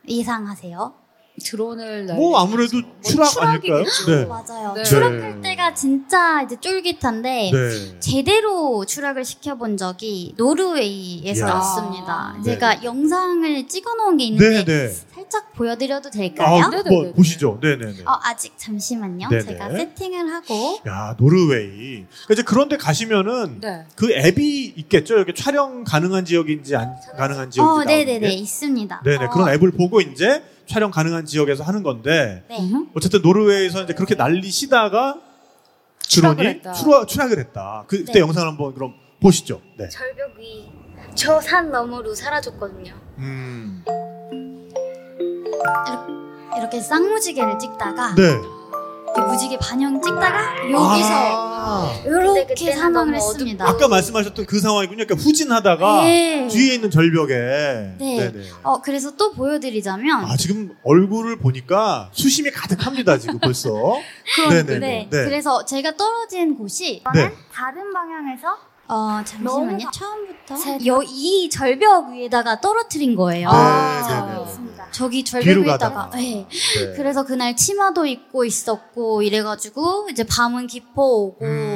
[0.08, 1.03] 예상하세요?
[1.44, 2.16] 드론을 날.
[2.16, 3.84] 뭐 아무래도 추락 아닐까요?
[4.08, 4.26] 네.
[4.26, 4.74] 맞아요.
[4.76, 4.84] 네.
[4.84, 8.00] 추락할 때가 진짜 이제 쫄깃한데 네.
[8.00, 12.36] 제대로 추락을 시켜본 적이 노르웨이에서였습니다.
[12.38, 12.44] 이야.
[12.44, 14.94] 제가 영상을 찍어놓은 게 있는데 네, 네.
[15.14, 16.64] 살짝 보여드려도 될까요?
[16.64, 17.14] 아, 네, 네, 뭐 네.
[17.14, 17.60] 보시죠.
[17.62, 18.04] 네, 네, 네.
[18.06, 19.30] 어, 아직 잠시만요.
[19.30, 19.44] 네네.
[19.44, 22.06] 제가 세팅을 하고 야, 노르웨이.
[22.06, 23.86] 그러니까 이제 그런데 가시면은 네.
[23.96, 25.16] 그 앱이 있겠죠.
[25.16, 28.34] 이렇게 촬영 가능한 지역인지 안 가능한 지역인지 어, 네네네 게.
[28.34, 29.02] 있습니다.
[29.04, 32.58] 네네 어, 그런 앱을 보고 이제 촬영 가능한 지역에서 하는 건데 네.
[32.96, 35.20] 어쨌든 노르웨이에서 이제 그렇게 날리시다가
[36.00, 36.74] 추락을 드론이 했다.
[36.74, 37.86] 추락, 추락을 했다.
[37.88, 38.20] 그, 그때 네.
[38.20, 39.62] 영상을 한번 그럼 보시죠.
[39.78, 39.90] 네.
[39.90, 40.74] 절벽 위
[41.16, 42.92] 저 산 너머로 사라졌거든요.
[43.20, 43.84] 음.
[46.58, 48.36] 이렇게 쌍무지개를 찍다가 네.
[49.14, 53.68] 그 무지개 반영 찍다가 여기서 아, 이렇게 그때는 사망을 했습니다.
[53.68, 55.06] 아까 말씀하셨던 그 상황이군요.
[55.06, 56.48] 그러니까 후진하다가 네.
[56.48, 57.34] 뒤에 있는 절벽에.
[57.34, 57.96] 네.
[58.00, 58.46] 네네.
[58.64, 63.72] 어 그래서 또 보여드리자면 아 지금 얼굴을 보니까 수심이 가득합니다 지금 벌써.
[64.50, 64.80] 네네네.
[64.80, 65.08] 네.
[65.10, 65.26] 네.
[65.26, 67.32] 그래서 제가 떨어진 곳이 네.
[67.54, 68.58] 다른 방향에서
[68.88, 69.78] 어 잠시만요.
[69.78, 73.50] 너무 처음부터 여, 이 절벽 위에다가 떨어뜨린 거예요.
[73.50, 74.84] 네, 네, 네.
[74.92, 75.66] 저기 절벽.
[75.66, 76.10] 위에다가.
[76.14, 76.46] 네.
[76.50, 76.94] 네.
[76.96, 81.73] 그래서 그날 치마도 입고 있었고 이래가지고 이제 밤은 깊어 오고 음.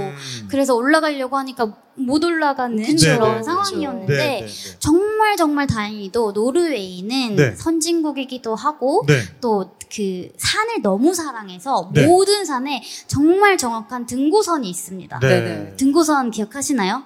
[0.49, 3.07] 그래서 올라가려고 하니까 못 올라가는 그쵸.
[3.15, 4.77] 그런 네, 네, 상황이었는데 네, 네, 네.
[4.79, 7.55] 정말 정말 다행히도 노르웨이는 네.
[7.55, 9.21] 선진국이기도 하고 네.
[9.41, 12.05] 또그 산을 너무 사랑해서 네.
[12.05, 15.19] 모든 산에 정말 정확한 등고선이 있습니다.
[15.19, 15.27] 네.
[15.27, 15.75] 네네.
[15.77, 17.03] 등고선 기억하시나요?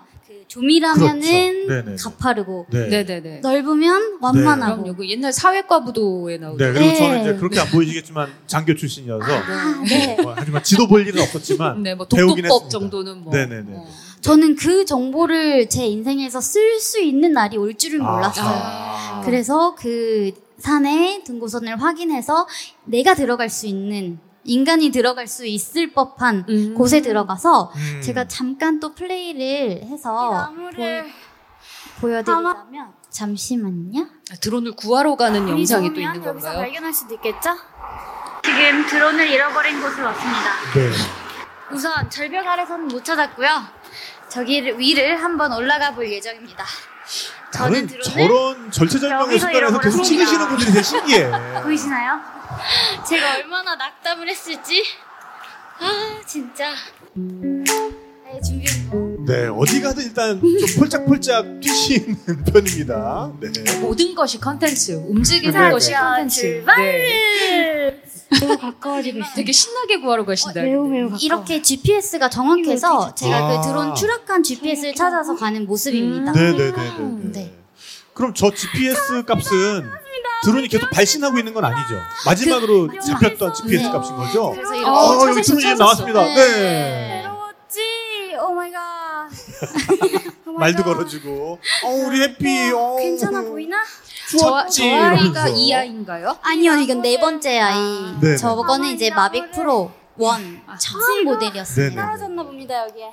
[0.51, 1.67] 그 조밀하면은 그렇죠.
[1.67, 1.95] 네네네.
[1.95, 2.87] 가파르고 네.
[2.87, 3.39] 네네네.
[3.39, 6.57] 넓으면 완만하고 그럼 여기 옛날 사회과 부도에 나오는.
[6.57, 6.95] 네, 그리고 네.
[6.95, 10.17] 저는 이제 그렇게 안 보이시겠지만 장교 출신이어서 아, 네.
[10.21, 12.69] 뭐, 하지만 지도 볼 일은 없었지만 네, 뭐 배우긴 독도법 했습니다.
[12.69, 13.33] 정도는 뭐.
[13.33, 13.77] 네네네.
[13.77, 13.87] 어.
[14.19, 18.45] 저는 그 정보를 제 인생에서 쓸 수 있는 날이 올 줄은 몰랐어요.
[18.45, 19.21] 아.
[19.25, 22.47] 그래서 그 산에 등고선을 확인해서
[22.85, 26.73] 내가 들어갈 수 있는 인간이 들어갈 수 있을 법한 음.
[26.73, 28.01] 곳에 들어가서 음.
[28.01, 31.05] 제가 잠깐 또 플레이를 해서 나무를
[31.99, 34.07] 보, 여드리자면 잠시만요.
[34.31, 36.57] 아, 드론을 구하러 가는 영상이 또 있는 여기서 건가요?
[36.59, 37.55] 발견할 수도 있겠죠?
[38.43, 40.51] 지금 드론을 잃어버린 곳을 왔습니다.
[40.73, 40.91] 네.
[41.71, 43.49] 우선 절벽 아래서는 못 찾았고요.
[44.29, 46.65] 저기 위를 한번 올라가 볼 예정입니다.
[47.53, 50.03] 저는 저런 절체절명의 여기서 순간에서 계속.
[50.03, 51.31] 찍으시는 분들이 되게 신기해.
[51.63, 52.19] 보이시나요?
[53.07, 54.83] 제가 얼마나 낙담을 했을지.
[55.79, 56.71] 아 진짜.
[57.15, 59.25] 네 준비했고.
[59.27, 63.31] 네, 어디 가든 일단 좀 폴짝폴짝 뛰시는 편입니다.
[63.39, 63.79] 네.
[63.79, 65.97] 모든 것이 컨텐츠, 움직이는 네, 것이 네.
[65.97, 66.41] 컨텐츠.
[66.41, 66.77] 출발!
[66.77, 68.01] 네.
[68.39, 69.33] 매우 가까워지고 있어요.
[69.35, 70.61] 되게 신나게 구하러 가신다.
[70.61, 73.61] 매우 매우 이렇게 GPS가 정확해서 제가 아.
[73.61, 76.31] 그 드론 추락한 GPS를 찾아서 가는 모습입니다.
[76.31, 76.33] 음.
[76.33, 77.31] 네, 네, 네, 네.
[77.31, 77.53] 네.
[78.13, 79.89] 그럼 저 GPS 값은
[80.43, 81.95] 드론이 계속 발신하고 있는 건 아니죠.
[82.25, 83.91] 마지막으로 그- 잡혔던 GPS 네.
[83.91, 84.51] 값인 거죠.
[84.51, 85.75] 그래서 어, 이렇게 아, 여기 드론이.
[85.77, 86.23] 나왔습니다.
[86.25, 86.35] 네.
[86.35, 87.23] 네.
[87.23, 87.79] 외로웠지.
[88.41, 89.29] oh my god.
[90.61, 91.59] 말도 걸어주고.
[91.85, 92.71] 어, 우리 해피.
[92.71, 93.77] 어, 괜찮아 보이나?
[94.31, 94.81] 저, 추웠지.
[94.81, 95.49] 저 아이가 이러면서.
[95.49, 96.37] 이 아이인가요?
[96.41, 98.19] 아니요, 이건 네 번째 아이.
[98.21, 98.37] 네네.
[98.37, 101.95] 저거는 이제 마빅 프로 1 아, 처음 모델이었습니다.
[101.95, 102.07] 네네.
[102.07, 103.09] 떨어졌나 봅니다 여기에.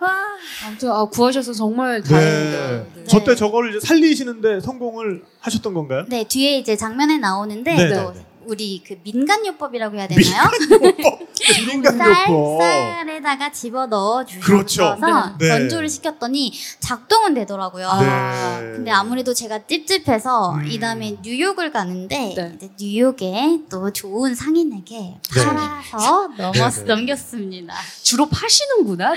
[0.00, 0.24] 와.
[0.66, 2.08] 아무튼 아, 구하셔서 정말 네.
[2.10, 2.94] 다행입니다.
[2.94, 3.04] 네.
[3.04, 6.04] 저때 저거를 이제 살리시는데 성공을 하셨던 건가요?
[6.08, 8.26] 네 뒤에 이제 장면에 나오는데 네, 또 네, 네.
[8.46, 10.44] 우리 그 민간요법이라고 해야 되나요?
[11.66, 12.60] 민간요법.
[12.60, 14.96] 쌀 쌀에다가 집어 넣어 주셔서 그렇죠.
[15.38, 15.48] 네.
[15.48, 17.88] 건조를 시켰더니 작동은 되더라고요.
[17.88, 18.72] 아, 네.
[18.72, 20.66] 근데 아무래도 제가 찝찝해서 음.
[20.66, 22.52] 이 다음에 뉴욕을 가는데 네.
[22.56, 25.44] 이제 뉴욕에 또 좋은 상인에게 네.
[25.44, 26.84] 팔아서 넘었, 네, 네.
[26.94, 27.74] 넘겼습니다.
[28.02, 29.14] 주로 파시는구나.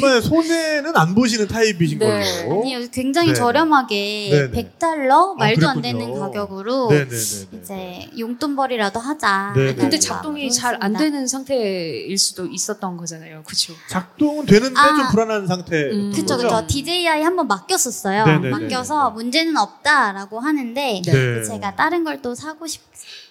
[0.00, 2.06] 정말 손해는 안 보시는 타입이신 네.
[2.06, 2.60] 걸로.
[2.60, 3.34] 아니요, 굉장히 네.
[3.34, 4.70] 저렴하게 네, 네.
[4.78, 5.98] 100달러 아, 말도 안 그랬군요.
[6.06, 7.16] 되는 가격으로 네네네.
[7.62, 9.52] 이제 용돈 벌이라도 하자.
[9.56, 9.98] 네, 네, 근데 네.
[9.98, 13.42] 작동이 잘 안 되는 상태일 수도 있었던 거잖아요.
[13.44, 13.72] 그렇죠.
[13.88, 14.96] 작동은 되는데 아.
[14.96, 15.90] 좀 불안한 상태.
[15.92, 16.10] 음.
[16.12, 16.36] 거죠?
[16.36, 16.66] 그쵸.
[16.66, 18.26] DJI 한번 맡겼었어요.
[18.26, 18.50] 네네네.
[18.50, 21.42] 맡겨서 문제는 없다라고 하는데 네.
[21.44, 22.82] 제가 다른 걸 또 사고 싶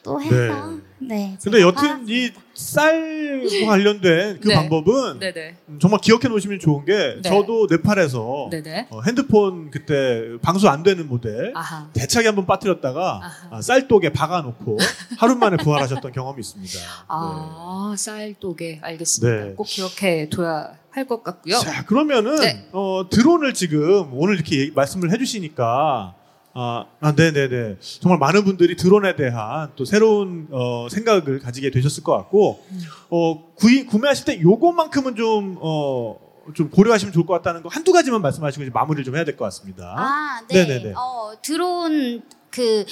[0.03, 1.37] 또 해서 네.
[1.43, 2.07] 근데 제가 여튼.
[2.07, 4.55] 이 쌀과 관련된 그 네.
[4.55, 5.55] 방법은 네네.
[5.69, 7.21] 음, 정말 기억해 놓으시면 좋은 게 네.
[7.21, 8.87] 저도 네팔에서 네네.
[8.89, 11.87] 어, 핸드폰 그때 방수 안 되는 모델 아하.
[11.93, 13.21] 대차게 한번 빠뜨렸다가.
[13.51, 14.77] 아, 쌀독에 박아놓고
[15.19, 16.79] 하루 만에 부활하셨던 경험이 있습니다.
[17.07, 19.45] 아, 쌀독에 알겠습니다.
[19.45, 19.53] 네.
[19.53, 21.59] 꼭 기억해 둬야 할 것 같고요.
[21.59, 22.67] 자 그러면은 네.
[22.71, 26.15] 어, 드론을 지금 오늘 이렇게 말씀을 해주시니까
[26.59, 27.77] 아, 아, 네네네.
[27.99, 32.79] 정말 많은 분들이 드론에 대한 또 새로운 어, 생각을 가지게 되셨을 것 같고, 음.
[33.11, 36.17] 어, 구이, 구매하실 때 요것만큼은 좀, 어,
[36.55, 39.45] 좀 고려하시면 좋을 것 같다는 거 한두 가지만 말씀하시고 이제 마무리를 좀 해야 될 것
[39.45, 39.93] 같습니다.
[39.99, 40.65] 아, 네.
[40.65, 40.93] 네네네.
[40.97, 42.85] 어, 드론 그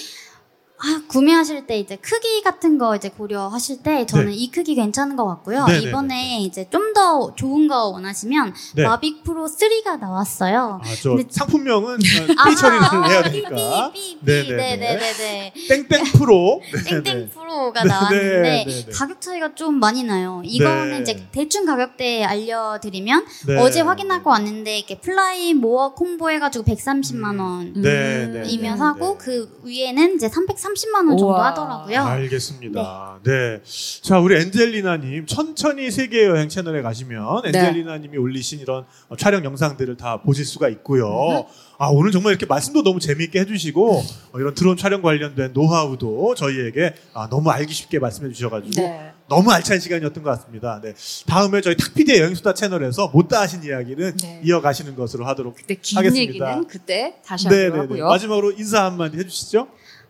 [0.85, 4.33] 아, 구매하실 때 이제 크기 같은 거 이제 고려하실 때 저는 네.
[4.33, 5.65] 이 크기 괜찮은 것 같고요.
[5.65, 5.89] 네네네.
[5.89, 8.83] 이번에 이제 좀 더 좋은 거 원하시면 네.
[8.83, 10.79] 마빅 프로 3가 나왔어요.
[10.81, 11.97] 아, 저 근데- 상품명은 어,
[12.37, 13.91] 아, 삐 처리를 아, 해야 삐, 되니까.
[13.91, 14.53] 삐, 삐, 삐.
[14.53, 15.53] 네네네.
[15.67, 16.61] 땡땡 프로.
[16.87, 17.31] 땡땡.
[17.33, 18.91] 프로가 네, 나왔는데 네, 네, 네.
[18.93, 20.41] 가격 차이가 좀 많이 나요.
[20.45, 20.99] 이거는 네.
[21.01, 23.57] 이제 대충 가격대 알려드리면 네.
[23.59, 27.73] 어제 확인하고 왔는데 이렇게 Fly More Combo 해가지고 130만 원.
[27.75, 27.81] 음.
[27.81, 28.43] 네, 네.
[28.47, 29.25] 이면 네, 사고 네.
[29.25, 31.47] 그 위에는 이제 330만 원 정도 우와.
[31.47, 32.01] 하더라고요.
[32.01, 33.19] 알겠습니다.
[33.23, 33.61] 네.
[34.01, 37.49] 자, 우리 엔젤리나님, 천천히 세계 여행 채널에 가시면 네.
[37.49, 41.07] 엔젤리나님이 올리신 이런 어, 촬영 영상들을 다 보실 수가 있고요.
[41.07, 41.43] 음.
[41.77, 44.03] 아, 오늘 정말 이렇게 말씀도 너무 재미있게 해주시고,
[44.33, 49.11] 어, 이런 드론 촬영 관련된 노하우도 저희에게 아, 너무 알기 쉽게 말씀해 주셔가지고, 네.
[49.27, 50.79] 너무 알찬 시간이었던 것 같습니다.
[50.83, 50.93] 네.
[51.27, 54.41] 다음에 저희 탁피디의 여행수다 채널에서 못다 하신 이야기는 네.
[54.45, 56.21] 이어가시는 것으로 하도록 그때 긴 하겠습니다.
[56.49, 57.77] 얘기는 그때 다시 네, 네, 네.
[57.79, 58.07] 하고요.
[58.07, 59.67] 마지막으로 인사 한마디 해주시죠.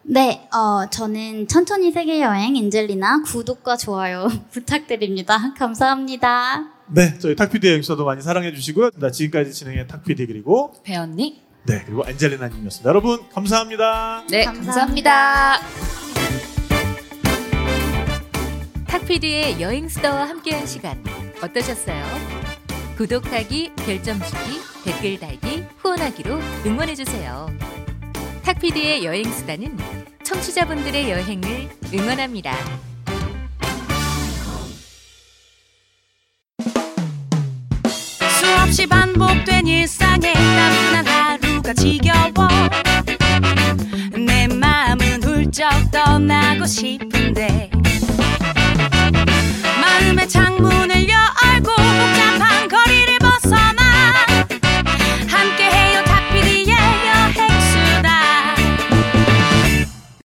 [0.08, 5.54] 네, 어, 저는 천천히 세계여행 엔젤리나 구독과 좋아요 부탁드립니다.
[5.58, 6.66] 감사합니다.
[6.88, 8.92] 네, 저희 탁피디의 여행수다도 많이 사랑해 주시고요.
[8.98, 11.42] 나 지금까지 진행한 탁피디 그리고 배언니.
[11.66, 12.88] 네, 그리고 엔젤리나님이었습니다.
[12.88, 14.24] 여러분, 감사합니다.
[14.30, 15.58] 네, 감사합니다.
[15.58, 16.06] 감사합니다.
[18.88, 21.04] 탁피디의 여행수다와 함께한 시간
[21.42, 22.04] 어떠셨어요?
[22.98, 27.48] 구독하기, 별점 주기, 댓글 달기, 후원하기로 응원해 주세요.
[28.46, 29.76] 탁피디의 여행수단은
[30.24, 32.56] 청취자분들의 여행을 응원합니다.
[38.40, 42.48] 수없이 반복된 일상에 땀난 하루가 지겨워
[44.16, 47.72] 내 마음은 훌쩍 떠나고 싶은데
[49.82, 50.95] 마음의 창문을